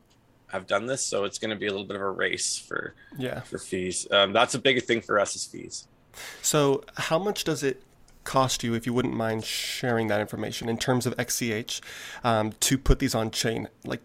have 0.48 0.66
done 0.66 0.86
this. 0.86 1.06
So 1.06 1.24
it's 1.24 1.38
going 1.38 1.50
to 1.50 1.56
be 1.56 1.66
a 1.66 1.70
little 1.70 1.86
bit 1.86 1.96
of 1.96 2.02
a 2.02 2.10
race 2.10 2.58
for, 2.58 2.94
yeah, 3.16 3.40
for 3.40 3.58
fees. 3.58 4.06
Um, 4.10 4.32
that's 4.32 4.54
a 4.54 4.58
big 4.58 4.82
thing 4.82 5.00
for 5.00 5.20
us 5.20 5.36
is 5.36 5.44
fees. 5.44 5.86
So 6.42 6.82
how 6.96 7.18
much 7.18 7.44
does 7.44 7.62
it 7.62 7.82
cost 8.24 8.64
you, 8.64 8.74
if 8.74 8.86
you 8.86 8.92
wouldn't 8.92 9.14
mind 9.14 9.44
sharing 9.44 10.08
that 10.08 10.20
information 10.20 10.68
in 10.68 10.78
terms 10.78 11.06
of 11.06 11.14
XCH 11.16 11.80
um, 12.24 12.52
to 12.60 12.78
put 12.78 12.98
these 12.98 13.14
on 13.14 13.30
chain? 13.30 13.68
Like, 13.84 14.00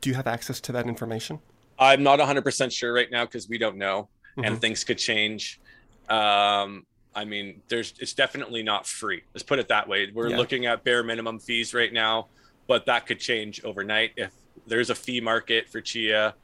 do 0.00 0.10
you 0.10 0.16
have 0.16 0.26
access 0.26 0.60
to 0.60 0.72
that 0.72 0.86
information? 0.86 1.40
I'm 1.78 2.02
not 2.02 2.18
100% 2.18 2.70
sure 2.70 2.92
right 2.92 3.10
now 3.10 3.24
because 3.24 3.48
we 3.48 3.58
don't 3.58 3.76
know 3.76 4.08
mm-hmm. 4.36 4.44
and 4.44 4.60
things 4.60 4.84
could 4.84 4.98
change. 4.98 5.60
Um, 6.08 6.86
I 7.14 7.24
mean, 7.24 7.62
there's 7.68 7.94
it's 7.98 8.12
definitely 8.12 8.62
not 8.62 8.86
free. 8.86 9.22
Let's 9.34 9.42
put 9.42 9.58
it 9.58 9.68
that 9.68 9.88
way. 9.88 10.10
We're 10.12 10.30
yeah. 10.30 10.36
looking 10.36 10.66
at 10.66 10.84
bare 10.84 11.02
minimum 11.02 11.38
fees 11.38 11.72
right 11.72 11.92
now, 11.92 12.26
but 12.66 12.86
that 12.86 13.06
could 13.06 13.20
change 13.20 13.62
overnight. 13.64 14.12
If 14.16 14.32
there's 14.66 14.90
a 14.90 14.94
fee 14.94 15.20
market 15.20 15.68
for 15.68 15.80
Chia, 15.80 16.34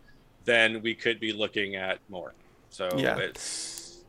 then 0.45 0.83
we 0.83 0.95
could 0.95 1.19
be 1.21 1.33
looking 1.33 1.77
at 1.77 1.99
more. 2.09 2.35
So 2.71 2.89
yeah. 2.97 3.19
it's 3.19 4.05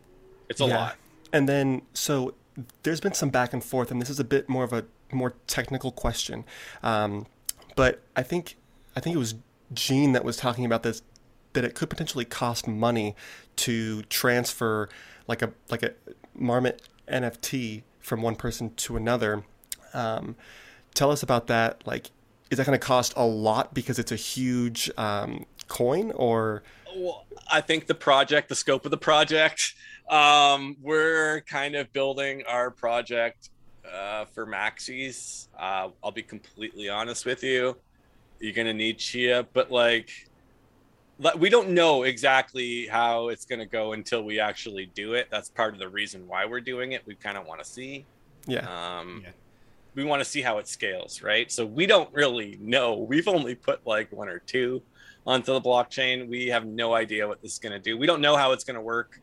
it's 0.50 0.62
a 0.62 0.66
yeah. 0.66 0.78
lot. 0.78 0.96
And 1.34 1.50
then 1.50 1.82
so 1.94 2.36
there's 2.84 3.00
been 3.00 3.14
some 3.14 3.30
back 3.30 3.54
and 3.54 3.64
forth, 3.64 3.92
and 3.92 4.02
this 4.02 4.10
is 4.10 4.20
a 4.20 4.24
bit 4.24 4.48
more 4.48 4.64
of 4.64 4.74
a 4.74 4.86
more 5.12 5.34
technical 5.48 5.92
question, 5.92 6.46
um, 6.84 7.26
but 7.76 8.02
I 8.16 8.24
think 8.24 8.56
I 8.96 9.00
think 9.00 9.16
it 9.16 9.20
was 9.20 9.36
Gene 9.74 10.12
that 10.14 10.24
was 10.24 10.38
talking 10.38 10.66
about 10.66 10.84
this 10.84 11.02
that 11.54 11.66
it 11.66 11.76
could 11.76 11.90
potentially 11.90 12.26
cost 12.26 12.68
money 12.68 13.16
to 13.58 14.04
transfer 14.04 14.90
like 15.32 15.42
a 15.42 15.52
like 15.70 15.82
a 15.82 15.94
marmot 16.36 16.82
NFT 17.08 17.84
from 18.02 18.22
one 18.22 18.36
person 18.36 18.76
to 18.76 18.98
another. 18.98 19.44
Um, 19.94 20.36
tell 20.94 21.10
us 21.10 21.24
about 21.24 21.48
that. 21.48 21.82
Like, 21.88 22.12
is 22.50 22.58
that 22.58 22.68
going 22.68 22.78
to 22.78 22.86
cost 22.86 23.14
a 23.16 23.26
lot 23.26 23.74
because 23.74 23.98
it's 23.98 24.12
a 24.12 24.18
huge 24.18 24.92
um, 24.98 25.46
coin, 25.70 26.12
or? 26.12 26.64
Well, 26.94 27.26
I 27.50 27.62
think 27.62 27.88
the 27.88 27.96
project, 27.96 28.50
the 28.50 28.56
scope 28.56 28.84
of 28.84 28.92
the 28.92 28.98
project, 28.98 29.74
um, 30.10 30.76
we're 30.82 31.42
kind 31.48 31.76
of 31.76 31.92
building 31.94 32.44
our 32.46 32.70
project 32.70 33.52
uh, 33.90 34.26
for 34.26 34.46
maxis. 34.46 35.48
Uh, 35.58 35.90
I'll 36.04 36.12
be 36.12 36.24
completely 36.24 36.90
honest 36.90 37.26
with 37.26 37.42
you. 37.42 37.78
You're 38.42 38.54
gonna 38.54 38.74
need 38.74 38.98
Chia, 38.98 39.48
but 39.54 39.72
like 39.72 40.28
we 41.38 41.50
don't 41.50 41.70
know 41.70 42.04
exactly 42.04 42.88
how 42.88 43.30
it's 43.30 43.46
going 43.46 43.60
to 43.60 43.66
go 43.66 43.94
until 43.94 44.24
we 44.24 44.40
actually 44.40 44.88
do 44.88 45.14
it. 45.14 45.28
That's 45.30 45.50
part 45.50 45.74
of 45.74 45.80
the 45.80 45.90
reason 45.90 46.28
why 46.28 46.46
we're 46.46 46.62
doing 46.62 46.94
it. 46.94 47.04
We 47.06 47.16
kind 47.16 47.38
of 47.38 47.46
want 47.46 47.64
to 47.64 47.70
see. 47.70 48.06
Yeah. 48.48 48.62
Um, 49.00 49.22
yeah. 49.24 49.32
We 49.94 50.04
want 50.04 50.22
to 50.22 50.26
see 50.26 50.42
how 50.42 50.58
it 50.58 50.68
scales, 50.68 51.22
right? 51.22 51.52
So 51.52 51.66
we 51.66 51.86
don't 51.86 52.12
really 52.14 52.58
know. 52.62 52.96
We've 52.96 53.28
only 53.28 53.56
put 53.56 53.86
like 53.86 54.12
one 54.12 54.30
or 54.30 54.40
two 54.40 54.82
onto 55.28 55.54
the 55.54 55.62
blockchain. 55.62 56.28
We 56.28 56.48
have 56.48 56.66
no 56.66 56.94
idea 56.94 57.28
what 57.28 57.42
this 57.42 57.54
is 57.54 57.60
going 57.60 57.74
to 57.74 57.80
do. 57.80 57.98
We 57.98 58.08
don't 58.08 58.22
know 58.22 58.36
how 58.36 58.54
it's 58.54 58.64
going 58.64 58.76
to 58.76 58.82
work. 58.82 59.20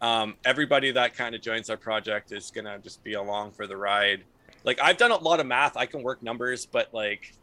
Um, 0.00 0.36
everybody 0.44 0.90
that 0.92 1.14
kind 1.14 1.34
of 1.34 1.42
joins 1.42 1.70
our 1.70 1.76
project 1.76 2.32
is 2.32 2.50
going 2.50 2.64
to 2.64 2.78
just 2.78 3.02
be 3.04 3.14
along 3.14 3.52
for 3.52 3.66
the 3.66 3.76
ride. 3.76 4.24
Like 4.64 4.80
I've 4.80 4.96
done 4.96 5.10
a 5.10 5.16
lot 5.16 5.40
of 5.40 5.46
math. 5.46 5.76
I 5.76 5.86
can 5.86 6.02
work 6.02 6.22
numbers, 6.22 6.66
but 6.66 6.92
like 6.92 7.34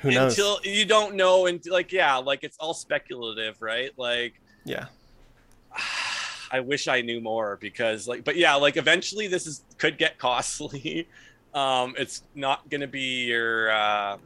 who 0.00 0.10
knows? 0.10 0.32
Until 0.38 0.60
you 0.64 0.84
don't 0.84 1.14
know, 1.14 1.46
and 1.46 1.64
like 1.66 1.92
yeah, 1.92 2.16
like 2.16 2.44
it's 2.44 2.56
all 2.58 2.74
speculative, 2.74 3.60
right? 3.60 3.90
Like 3.96 4.40
yeah. 4.64 4.86
I 6.50 6.60
wish 6.60 6.88
I 6.88 7.02
knew 7.02 7.20
more 7.20 7.58
because 7.60 8.08
like, 8.08 8.24
but 8.24 8.36
yeah, 8.36 8.54
like 8.54 8.76
eventually 8.76 9.26
this 9.26 9.46
is 9.46 9.64
could 9.76 9.98
get 9.98 10.18
costly. 10.18 11.08
um, 11.54 11.94
it's 11.98 12.22
not 12.34 12.68
going 12.70 12.80
to 12.80 12.86
be 12.86 13.26
your, 13.26 13.70
uh, 13.70 14.18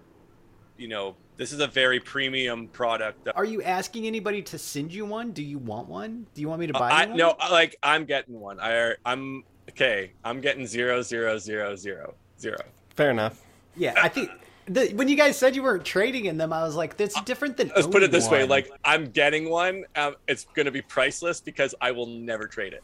you 0.76 0.88
know, 0.88 1.16
this 1.37 1.52
is 1.52 1.61
a 1.61 1.66
very 1.66 1.98
premium 1.98 2.68
product. 2.68 3.28
Are 3.35 3.44
you 3.44 3.62
asking 3.62 4.06
anybody 4.06 4.42
to 4.42 4.58
send 4.58 4.92
you 4.92 5.04
one? 5.04 5.32
Do 5.32 5.42
you 5.42 5.58
want 5.58 5.88
one? 5.88 6.26
Do 6.35 6.40
you 6.40 6.48
want 6.48 6.61
me 6.61 6.66
to 6.68 6.72
buy 6.72 6.90
uh, 6.90 6.94
I, 6.94 7.06
one? 7.06 7.16
No, 7.16 7.37
like 7.50 7.76
I'm 7.82 8.04
getting 8.04 8.38
one. 8.38 8.61
I 8.61 8.94
I'm 9.04 9.42
okay. 9.70 10.12
I'm 10.24 10.40
getting 10.40 10.66
zero 10.66 11.02
zero 11.02 11.38
zero 11.38 11.74
zero 11.74 12.14
zero. 12.38 12.58
Fair 12.94 13.11
enough. 13.11 13.42
Yeah, 13.74 13.94
I 13.96 14.08
think 14.08 14.30
the, 14.66 14.88
when 14.94 15.09
you 15.09 15.16
guys 15.16 15.37
said 15.38 15.57
you 15.57 15.62
weren't 15.62 15.85
trading 15.85 16.27
in 16.27 16.37
them, 16.37 16.53
I 16.53 16.62
was 16.62 16.77
like, 16.77 16.96
"That's 16.96 17.20
different 17.22 17.57
than." 17.57 17.72
Let's 17.75 17.87
put 17.87 18.03
it 18.03 18.11
this 18.12 18.25
one. 18.25 18.33
way: 18.33 18.44
like, 18.44 18.70
I'm 18.85 19.11
getting 19.11 19.48
one. 19.51 19.85
Um, 19.96 20.16
it's 20.29 20.44
going 20.55 20.66
to 20.66 20.72
be 20.72 20.83
priceless 20.83 21.40
because 21.40 21.75
I 21.81 21.90
will 21.90 22.07
never 22.07 22.46
trade 22.46 22.72
it. 22.72 22.83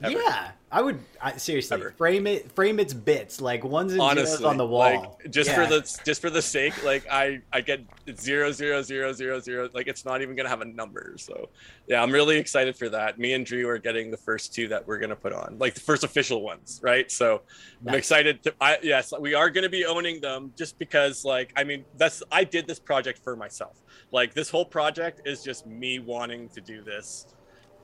Ever. 0.00 0.16
Yeah, 0.16 0.50
I 0.70 0.80
would 0.80 1.00
I, 1.20 1.36
seriously 1.38 1.74
Ever. 1.74 1.90
frame 1.90 2.28
it, 2.28 2.52
frame 2.52 2.78
its 2.78 2.94
bits 2.94 3.40
like 3.40 3.64
ones 3.64 3.92
and 3.92 4.00
Honestly, 4.00 4.36
zeros 4.36 4.44
on 4.44 4.56
the 4.56 4.66
wall. 4.66 5.18
Like, 5.22 5.32
just 5.32 5.50
yeah. 5.50 5.56
for 5.56 5.66
the 5.66 6.00
just 6.04 6.20
for 6.20 6.30
the 6.30 6.40
sake, 6.40 6.84
like 6.84 7.04
I 7.10 7.40
I 7.52 7.62
get 7.62 7.80
zero 8.16 8.52
zero 8.52 8.82
zero 8.82 9.12
zero 9.12 9.40
zero. 9.40 9.68
Like 9.74 9.88
it's 9.88 10.04
not 10.04 10.22
even 10.22 10.36
gonna 10.36 10.48
have 10.48 10.60
a 10.60 10.66
number. 10.66 11.14
So 11.16 11.48
yeah, 11.88 12.00
I'm 12.00 12.12
really 12.12 12.38
excited 12.38 12.76
for 12.76 12.88
that. 12.90 13.18
Me 13.18 13.32
and 13.32 13.44
Drew 13.44 13.68
are 13.68 13.78
getting 13.78 14.12
the 14.12 14.16
first 14.16 14.54
two 14.54 14.68
that 14.68 14.86
we're 14.86 14.98
gonna 14.98 15.16
put 15.16 15.32
on, 15.32 15.56
like 15.58 15.74
the 15.74 15.80
first 15.80 16.04
official 16.04 16.42
ones, 16.42 16.78
right? 16.80 17.10
So 17.10 17.42
nice. 17.82 17.92
I'm 17.92 17.98
excited. 17.98 18.42
To, 18.44 18.54
I 18.60 18.78
yes, 18.82 19.12
we 19.18 19.34
are 19.34 19.50
gonna 19.50 19.68
be 19.68 19.84
owning 19.84 20.20
them 20.20 20.52
just 20.56 20.78
because, 20.78 21.24
like, 21.24 21.52
I 21.56 21.64
mean, 21.64 21.84
that's 21.96 22.22
I 22.30 22.44
did 22.44 22.68
this 22.68 22.78
project 22.78 23.18
for 23.18 23.34
myself. 23.34 23.82
Like 24.12 24.32
this 24.32 24.48
whole 24.48 24.64
project 24.64 25.22
is 25.26 25.42
just 25.42 25.66
me 25.66 25.98
wanting 25.98 26.48
to 26.50 26.60
do 26.60 26.82
this 26.82 27.26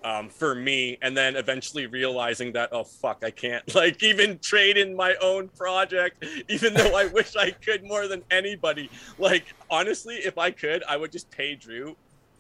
um, 0.05 0.29
for 0.29 0.55
me 0.55 0.99
and 1.03 1.17
then 1.17 1.35
eventually 1.35 1.87
realizing 1.87 2.53
that 2.53 2.69
oh 2.73 2.85
fuck 2.85 3.25
i 3.25 3.31
can't 3.31 3.75
like 3.75 4.03
even 4.03 4.39
trade 4.39 4.77
in 4.77 4.95
my 4.95 5.15
own 5.23 5.49
project 5.49 6.25
even 6.49 6.75
though 6.75 6.95
i 6.95 7.07
wish 7.07 7.35
i 7.37 7.51
could 7.51 7.83
more 7.83 8.07
than 8.07 8.23
anybody. 8.31 8.91
Like 9.19 9.45
honestly 9.71 10.17
if 10.17 10.39
i 10.39 10.51
could 10.51 10.85
i 10.89 10.97
would 10.97 11.11
just 11.11 11.31
pay 11.31 11.55
drew 11.55 11.97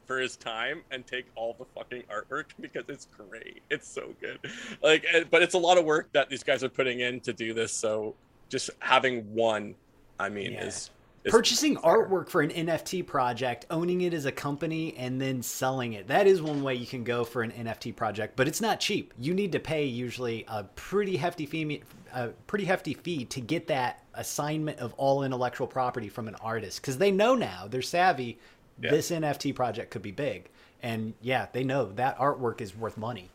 for 0.06 0.18
his 0.18 0.36
time 0.36 0.82
and 0.90 1.06
take 1.06 1.24
all 1.34 1.56
the 1.58 1.64
fucking 1.64 2.02
artwork 2.12 2.44
because 2.60 2.84
it's 2.88 3.08
great. 3.16 3.62
It's 3.70 3.88
so 3.88 4.14
good. 4.20 4.38
Like 4.82 5.06
eh, 5.10 5.24
but 5.30 5.42
it's 5.42 5.54
a 5.54 5.58
lot 5.58 5.78
of 5.78 5.84
work 5.84 6.12
that 6.12 6.28
these 6.28 6.42
guys 6.42 6.62
are 6.62 6.68
putting 6.68 7.00
in 7.00 7.20
to 7.20 7.32
do 7.32 7.54
this. 7.54 7.72
So 7.72 8.14
just 8.48 8.70
having 8.78 9.22
one 9.34 9.74
i 10.18 10.28
mean 10.28 10.52
yeah. 10.52 10.64
is 10.64 10.90
purchasing 11.26 11.76
artwork 11.76 12.28
for 12.28 12.42
an 12.42 12.50
NFT 12.50 13.06
project, 13.06 13.66
owning 13.70 14.02
it 14.02 14.14
as 14.14 14.26
a 14.26 14.32
company, 14.32 14.94
and 14.96 15.20
then 15.20 15.42
selling 15.42 15.94
it. 15.94 16.08
That 16.08 16.26
is 16.26 16.42
one 16.42 16.62
way 16.62 16.74
you 16.74 16.86
can 16.86 17.04
go 17.04 17.24
for 17.24 17.42
an 17.42 17.50
NFT 17.50 17.94
project, 17.96 18.36
but 18.36 18.48
it's 18.48 18.60
not 18.60 18.80
cheap. 18.80 19.12
You 19.18 19.34
need 19.34 19.52
to 19.52 19.60
pay 19.60 19.84
usually 19.84 20.44
a 20.48 20.64
pretty 20.64 21.16
hefty 21.16 21.46
fee, 21.46 21.82
a 22.12 22.28
pretty 22.46 22.64
hefty 22.64 22.94
fee 22.94 23.24
to 23.26 23.40
get 23.40 23.66
that 23.68 24.02
assignment 24.14 24.78
of 24.78 24.94
all 24.94 25.24
intellectual 25.24 25.66
property 25.66 26.08
from 26.08 26.28
an 26.28 26.36
artist 26.36 26.80
because 26.80 26.98
they 26.98 27.10
know 27.10 27.34
now 27.34 27.66
they're 27.68 27.82
savvy. 27.82 28.38
Yeah. 28.80 28.90
This 28.90 29.10
NFT 29.10 29.54
project 29.54 29.92
could 29.92 30.02
be 30.02 30.10
big, 30.10 30.48
and 30.82 31.14
yeah, 31.22 31.46
they 31.52 31.62
know 31.62 31.92
that 31.92 32.18
artwork 32.18 32.60
is 32.60 32.76
worth 32.76 32.96
money. 32.96 33.30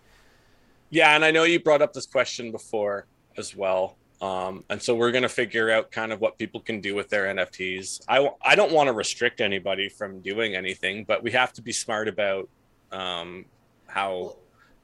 Yeah, 0.89 1.15
and 1.15 1.23
I 1.23 1.31
know 1.31 1.43
you 1.43 1.59
brought 1.59 1.81
up 1.81 1.93
this 1.93 2.07
question 2.07 2.51
before 2.51 3.05
as 3.37 3.55
well. 3.55 3.98
Um, 4.21 4.65
and 4.69 4.81
so 4.81 4.95
we're 4.95 5.11
going 5.11 5.23
to 5.23 5.29
figure 5.29 5.71
out 5.71 5.91
kind 5.91 6.11
of 6.11 6.19
what 6.19 6.37
people 6.37 6.59
can 6.59 6.81
do 6.81 6.93
with 6.93 7.09
their 7.09 7.33
NFTs. 7.33 8.01
I, 8.07 8.29
I 8.41 8.55
don't 8.55 8.71
want 8.71 8.87
to 8.87 8.93
restrict 8.93 9.39
anybody 9.39 9.87
from 9.87 10.19
doing 10.19 10.55
anything, 10.55 11.05
but 11.05 11.23
we 11.23 11.31
have 11.31 11.53
to 11.53 11.61
be 11.61 11.71
smart 11.71 12.07
about 12.09 12.49
um, 12.91 13.45
how 13.87 14.35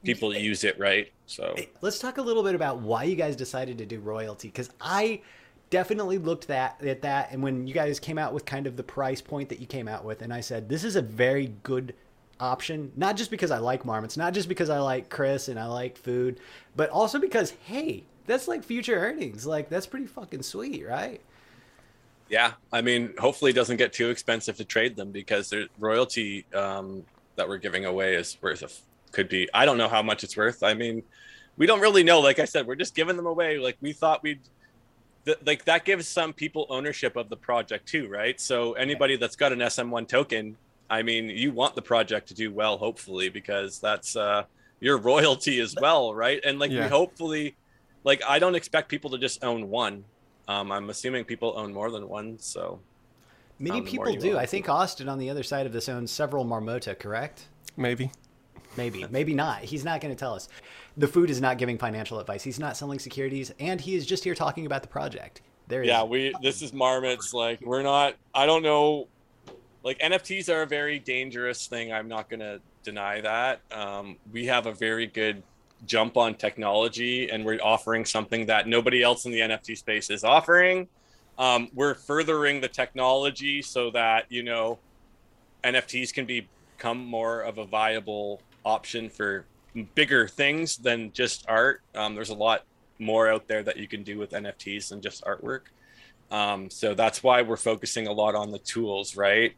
people 0.04 0.34
use 0.34 0.64
it, 0.64 0.78
right? 0.78 1.12
So 1.26 1.54
let's 1.80 1.98
talk 1.98 2.18
a 2.18 2.22
little 2.22 2.42
bit 2.42 2.54
about 2.54 2.78
why 2.78 3.04
you 3.04 3.16
guys 3.16 3.36
decided 3.36 3.78
to 3.78 3.86
do 3.86 4.00
royalty 4.00 4.48
because 4.48 4.70
I 4.80 5.20
definitely 5.68 6.18
looked 6.18 6.46
that 6.46 6.82
at 6.84 7.02
that 7.02 7.32
and 7.32 7.42
when 7.42 7.66
you 7.66 7.74
guys 7.74 7.98
came 7.98 8.18
out 8.18 8.32
with 8.32 8.44
kind 8.44 8.68
of 8.68 8.76
the 8.76 8.84
price 8.84 9.20
point 9.20 9.48
that 9.48 9.58
you 9.58 9.66
came 9.66 9.88
out 9.88 10.04
with 10.04 10.22
and 10.22 10.32
I 10.32 10.40
said 10.40 10.68
this 10.68 10.84
is 10.84 10.94
a 10.94 11.02
very 11.02 11.52
good 11.64 11.92
option 12.38 12.92
not 12.94 13.16
just 13.16 13.32
because 13.32 13.50
I 13.50 13.58
like 13.58 13.84
marmots 13.84 14.16
not 14.16 14.32
just 14.32 14.48
because 14.48 14.70
I 14.70 14.78
like 14.78 15.08
Chris 15.08 15.48
and 15.48 15.58
I 15.58 15.66
like 15.66 15.96
food 15.96 16.38
but 16.76 16.88
also 16.90 17.18
because 17.18 17.50
hey 17.64 18.04
that's 18.26 18.48
like 18.48 18.64
future 18.64 18.96
earnings. 18.96 19.46
Like 19.46 19.68
that's 19.68 19.86
pretty 19.86 20.06
fucking 20.06 20.42
sweet, 20.42 20.86
right? 20.86 21.20
Yeah, 22.28 22.52
I 22.72 22.80
mean, 22.80 23.14
hopefully 23.18 23.52
it 23.52 23.54
doesn't 23.54 23.76
get 23.76 23.92
too 23.92 24.10
expensive 24.10 24.56
to 24.56 24.64
trade 24.64 24.96
them 24.96 25.12
because 25.12 25.50
the 25.50 25.68
royalty 25.78 26.44
um, 26.54 27.04
that 27.36 27.48
we're 27.48 27.58
giving 27.58 27.84
away 27.84 28.14
is 28.14 28.36
worth 28.40 28.62
a 28.62 28.68
could 29.12 29.28
be. 29.28 29.48
I 29.54 29.64
don't 29.64 29.78
know 29.78 29.88
how 29.88 30.02
much 30.02 30.24
it's 30.24 30.36
worth. 30.36 30.62
I 30.62 30.74
mean, 30.74 31.02
we 31.56 31.66
don't 31.66 31.80
really 31.80 32.02
know. 32.02 32.20
Like 32.20 32.38
I 32.38 32.44
said, 32.44 32.66
we're 32.66 32.74
just 32.74 32.94
giving 32.94 33.16
them 33.16 33.26
away. 33.26 33.58
Like 33.58 33.76
we 33.80 33.92
thought 33.92 34.22
we'd. 34.22 34.40
Th- 35.24 35.38
like 35.46 35.64
that 35.64 35.84
gives 35.84 36.06
some 36.06 36.32
people 36.32 36.66
ownership 36.68 37.16
of 37.16 37.28
the 37.28 37.36
project 37.36 37.88
too, 37.88 38.08
right? 38.08 38.40
So 38.40 38.74
anybody 38.74 39.16
that's 39.16 39.36
got 39.36 39.52
an 39.52 39.60
SM1 39.60 40.08
token, 40.08 40.56
I 40.90 41.02
mean, 41.02 41.28
you 41.28 41.52
want 41.52 41.74
the 41.74 41.82
project 41.82 42.28
to 42.28 42.34
do 42.34 42.52
well, 42.52 42.76
hopefully, 42.76 43.28
because 43.28 43.78
that's 43.78 44.16
uh, 44.16 44.44
your 44.80 44.98
royalty 44.98 45.60
as 45.60 45.74
well, 45.80 46.14
right? 46.14 46.40
And 46.44 46.58
like 46.58 46.70
yeah. 46.70 46.84
we 46.84 46.88
hopefully 46.88 47.56
like 48.06 48.22
I 48.26 48.38
don't 48.38 48.54
expect 48.54 48.88
people 48.88 49.10
to 49.10 49.18
just 49.18 49.44
own 49.44 49.68
one. 49.68 50.04
Um, 50.48 50.72
I'm 50.72 50.88
assuming 50.88 51.24
people 51.24 51.52
own 51.56 51.74
more 51.74 51.90
than 51.90 52.08
one, 52.08 52.38
so 52.38 52.78
many 53.58 53.80
um, 53.80 53.84
people 53.84 54.14
do. 54.14 54.38
I 54.38 54.46
think 54.46 54.68
Austin 54.68 55.08
on 55.08 55.18
the 55.18 55.28
other 55.28 55.42
side 55.42 55.66
of 55.66 55.72
this 55.72 55.88
owns 55.88 56.10
several 56.10 56.44
Marmota, 56.46 56.98
correct? 56.98 57.48
Maybe. 57.76 58.12
Maybe, 58.76 59.06
maybe 59.10 59.34
not. 59.34 59.60
He's 59.60 59.84
not 59.84 60.00
going 60.00 60.14
to 60.14 60.18
tell 60.18 60.34
us. 60.34 60.48
The 60.98 61.08
food 61.08 61.30
is 61.30 61.40
not 61.40 61.56
giving 61.56 61.78
financial 61.78 62.20
advice. 62.20 62.42
He's 62.42 62.58
not 62.58 62.76
selling 62.76 62.98
securities, 62.98 63.52
and 63.58 63.80
he 63.80 63.94
is 63.96 64.06
just 64.06 64.22
here 64.22 64.34
talking 64.34 64.66
about 64.66 64.82
the 64.82 64.88
project. 64.88 65.40
There. 65.66 65.82
Yeah, 65.82 66.04
we. 66.04 66.32
This 66.42 66.62
is 66.62 66.72
marmots. 66.72 67.34
Like 67.34 67.60
we're 67.60 67.82
not. 67.82 68.14
I 68.34 68.46
don't 68.46 68.62
know. 68.62 69.08
Like 69.82 69.98
NFTs 69.98 70.52
are 70.52 70.62
a 70.62 70.66
very 70.66 70.98
dangerous 70.98 71.66
thing. 71.66 71.92
I'm 71.92 72.06
not 72.06 72.28
going 72.28 72.40
to 72.40 72.60
deny 72.84 73.20
that. 73.22 73.60
Um, 73.72 74.16
we 74.32 74.46
have 74.46 74.66
a 74.66 74.72
very 74.72 75.06
good 75.06 75.42
jump 75.84 76.16
on 76.16 76.34
technology 76.34 77.28
and 77.30 77.44
we're 77.44 77.60
offering 77.62 78.04
something 78.04 78.46
that 78.46 78.66
nobody 78.66 79.02
else 79.02 79.26
in 79.26 79.32
the 79.32 79.40
NFT 79.40 79.76
space 79.76 80.10
is 80.10 80.24
offering. 80.24 80.88
Um, 81.38 81.68
we're 81.74 81.94
furthering 81.94 82.60
the 82.60 82.68
technology 82.68 83.60
so 83.60 83.90
that 83.90 84.24
you 84.30 84.42
know 84.42 84.78
NFTs 85.64 86.12
can 86.14 86.24
be, 86.24 86.48
become 86.76 87.04
more 87.04 87.42
of 87.42 87.58
a 87.58 87.64
viable 87.64 88.40
option 88.64 89.10
for 89.10 89.44
bigger 89.94 90.26
things 90.26 90.78
than 90.78 91.12
just 91.12 91.44
art. 91.48 91.82
Um, 91.94 92.14
there's 92.14 92.30
a 92.30 92.34
lot 92.34 92.64
more 92.98 93.28
out 93.28 93.46
there 93.46 93.62
that 93.62 93.76
you 93.76 93.86
can 93.86 94.02
do 94.02 94.18
with 94.18 94.30
NFTs 94.30 94.88
than 94.88 95.00
just 95.02 95.24
artwork. 95.24 95.62
Um, 96.30 96.70
so 96.70 96.94
that's 96.94 97.22
why 97.22 97.42
we're 97.42 97.56
focusing 97.56 98.06
a 98.06 98.12
lot 98.12 98.34
on 98.34 98.50
the 98.50 98.58
tools, 98.58 99.16
right? 99.16 99.54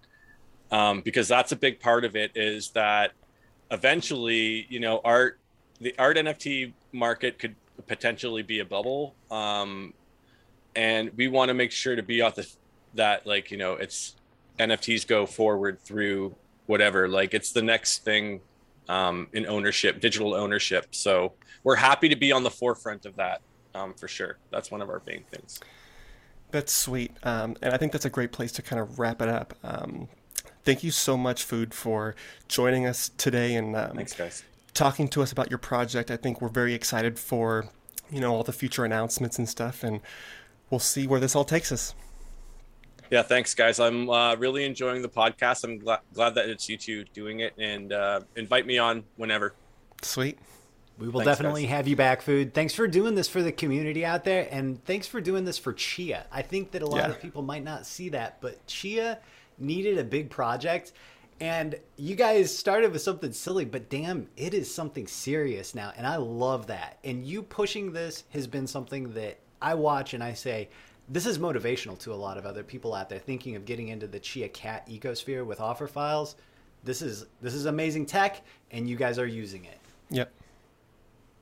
Um, 0.71 1.01
because 1.01 1.29
that's 1.29 1.53
a 1.53 1.57
big 1.57 1.81
part 1.81 2.05
of 2.05 2.15
it 2.17 2.33
is 2.35 2.71
that 2.71 3.13
eventually, 3.71 4.67
you 4.69 4.81
know, 4.81 5.01
art, 5.05 5.39
the 5.81 5.95
art 5.99 6.17
NFT 6.17 6.73
market 6.93 7.39
could 7.39 7.55
potentially 7.87 8.43
be 8.43 8.61
a 8.61 8.65
bubble. 8.65 9.15
Um, 9.31 9.95
and 10.75 11.11
we 11.17 11.29
want 11.29 11.49
to 11.49 11.55
make 11.55 11.73
sure 11.73 11.97
to 11.97 12.03
be 12.03 12.21
off 12.21 12.35
the, 12.35 12.49
that 12.95 13.27
like, 13.27 13.51
you 13.51 13.57
know, 13.57 13.75
it's 13.75 14.17
NFTs 14.59 15.07
go 15.07 15.27
forward 15.27 15.81
through 15.81 16.35
whatever, 16.67 17.09
like 17.09 17.35
it's 17.35 17.53
the 17.53 17.63
next 17.63 18.05
thing 18.05 18.41
um, 18.89 19.29
in 19.33 19.47
ownership, 19.47 20.01
digital 20.01 20.35
ownership. 20.35 20.87
So 20.91 21.33
we're 21.65 21.77
happy 21.77 22.09
to 22.09 22.17
be 22.17 22.33
on 22.33 22.43
the 22.43 22.51
forefront 22.51 23.07
of 23.07 23.17
that 23.17 23.41
um, 23.75 23.95
for 23.95 24.09
sure. 24.09 24.39
That's 24.51 24.71
one 24.71 24.83
of 24.83 24.89
our 24.89 25.03
main 25.07 25.25
things. 25.31 25.61
That's 26.51 26.73
sweet. 26.73 27.13
Um, 27.23 27.57
and 27.63 27.75
I 27.75 27.77
think 27.77 27.93
that's 27.93 28.07
a 28.07 28.11
great 28.11 28.33
place 28.33 28.53
to 28.53 28.63
kind 28.63 28.81
of 28.81 28.99
wrap 28.99 29.21
it 29.21 29.29
up. 29.29 29.55
Um, 29.63 30.09
thank 30.65 30.83
you 30.83 30.91
so 30.91 31.17
much, 31.17 31.45
Food, 31.45 31.75
for 31.75 32.15
joining 32.49 32.87
us 32.87 33.11
today 33.17 33.55
and 33.55 33.77
um, 33.77 33.97
Thanks, 33.97 34.15
guys. 34.15 34.45
Talking 34.79 35.09
to 35.09 35.23
us 35.23 35.33
about 35.33 35.51
your 35.51 35.59
project. 35.59 36.11
I 36.11 36.17
think 36.17 36.41
we're 36.41 36.49
very 36.49 36.73
excited 36.73 37.19
for, 37.19 37.69
you 38.11 38.21
know, 38.21 38.33
all 38.33 38.45
the 38.45 38.53
future 38.53 38.85
announcements 38.85 39.37
and 39.37 39.49
stuff, 39.49 39.83
and 39.83 40.01
we'll 40.71 40.79
see 40.79 41.07
where 41.07 41.19
this 41.19 41.35
all 41.35 41.45
takes 41.45 41.73
us. 41.73 41.95
Yeah, 43.11 43.23
thanks, 43.23 43.55
guys. 43.55 43.81
I'm 43.81 44.09
uh, 44.09 44.37
really 44.37 44.65
enjoying 44.65 45.03
the 45.03 45.09
podcast. 45.09 45.65
I'm 45.65 45.79
glad, 45.79 46.01
glad 46.13 46.35
that 46.37 46.49
it's 46.49 46.69
you 46.69 46.77
two 46.77 47.05
doing 47.13 47.41
it, 47.41 47.55
and 47.59 47.93
uh, 47.93 48.21
invite 48.37 48.67
me 48.67 48.79
on 48.79 49.03
whenever. 49.17 49.55
Sweet. 50.03 50.39
We 50.99 51.09
will 51.09 51.21
thanks, 51.21 51.27
definitely 51.27 51.63
guys. 51.63 51.71
have 51.71 51.89
you 51.89 51.97
back, 51.97 52.23
Food. 52.23 52.55
Thanks 52.55 52.75
for 52.75 52.87
doing 52.87 53.15
this 53.15 53.29
for 53.29 53.43
the 53.43 53.53
community 53.53 54.05
out 54.05 54.25
there, 54.25 54.47
and 54.51 54.85
thanks 54.85 55.07
for 55.07 55.21
doing 55.21 55.45
this 55.45 55.59
for 55.59 55.73
Chia. 55.73 56.27
I 56.31 56.43
think 56.43 56.71
that 56.73 56.83
a 56.83 56.87
lot 56.87 56.99
yeah. 56.99 57.11
of 57.11 57.21
people 57.21 57.43
might 57.43 57.65
not 57.65 57.87
see 57.87 58.11
that, 58.11 58.41
but 58.41 58.65
Chia 58.67 59.19
needed 59.59 59.99
a 59.99 60.05
big 60.05 60.31
project, 60.31 60.93
and 61.41 61.79
you 61.97 62.17
guys 62.17 62.57
started 62.57 62.93
with 62.93 63.03
something 63.03 63.33
silly, 63.33 63.65
but 63.65 63.89
damn, 63.89 64.29
it 64.37 64.55
is 64.55 64.73
something 64.73 65.07
serious 65.07 65.75
now, 65.75 65.93
and 65.97 66.07
I 66.07 66.17
love 66.17 66.67
that. 66.67 66.99
And 67.05 67.25
you 67.25 67.43
pushing 67.43 67.93
this 67.93 68.25
has 68.31 68.47
been 68.47 68.67
something 68.67 69.13
that 69.15 69.39
I 69.63 69.75
watch 69.75 70.15
and 70.15 70.23
I 70.23 70.35
say, 70.35 70.69
this 71.09 71.27
is 71.27 71.39
motivational 71.39 71.99
to 72.01 72.13
a 72.13 72.17
lot 72.17 72.37
of 72.37 72.45
other 72.45 72.63
people 72.63 72.95
out 72.95 73.09
there 73.09 73.19
thinking 73.19 73.57
of 73.57 73.65
getting 73.65 73.89
into 73.89 74.07
the 74.07 74.19
Chia 74.19 74.49
Cat 74.49 74.89
ecosphere 74.89 75.45
with 75.45 75.61
offer 75.61 75.87
files. 75.87 76.37
This 76.85 77.03
is 77.03 77.27
this 77.41 77.55
is 77.55 77.67
amazing 77.67 78.07
tech, 78.07 78.43
and 78.71 78.89
you 78.89 78.97
guys 78.97 79.19
are 79.19 79.27
using 79.27 79.65
it. 79.65 79.79
Yep. 80.11 80.33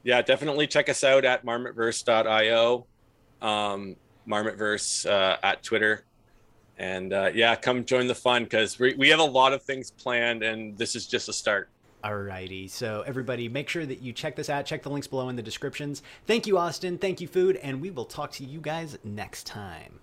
Yeah, 0.03 0.23
definitely 0.23 0.67
check 0.67 0.89
us 0.89 1.03
out 1.03 1.25
at 1.25 1.45
marmotverse.io, 1.45 2.87
um, 3.43 3.97
marmotverse 4.27 5.05
uh, 5.11 5.37
at 5.43 5.63
Twitter, 5.63 6.05
and 6.79 7.13
uh, 7.13 7.31
yeah, 7.35 7.55
come 7.55 7.85
join 7.85 8.07
the 8.07 8.15
fun 8.15 8.45
because 8.45 8.79
we 8.79 8.95
we 8.95 9.09
have 9.09 9.21
a 9.21 9.25
lot 9.25 9.53
of 9.53 9.63
things 9.63 9.91
planned, 9.91 10.43
and 10.43 10.77
this 10.77 10.95
is 10.95 11.07
just 11.07 11.29
a 11.29 11.33
start. 11.33 11.69
Alrighty, 12.05 12.71
so 12.71 13.03
everybody, 13.07 13.49
make 13.49 13.69
sure 13.69 13.85
that 13.85 14.01
you 14.01 14.13
check 14.13 14.37
this 14.37 14.49
out. 14.49 14.65
Check 14.65 14.83
the 14.83 14.91
links 14.91 15.07
below 15.09 15.29
in 15.29 15.37
the 15.37 15.43
descriptions. 15.43 16.03
Thank 16.27 16.47
you, 16.47 16.57
Austin. 16.59 16.99
Thank 16.99 17.21
you, 17.21 17.27
Food, 17.27 17.57
and 17.57 17.81
we 17.81 17.91
will 17.91 18.05
talk 18.05 18.31
to 18.33 18.45
you 18.45 18.61
guys 18.61 18.97
next 19.03 19.47
time. 19.47 20.01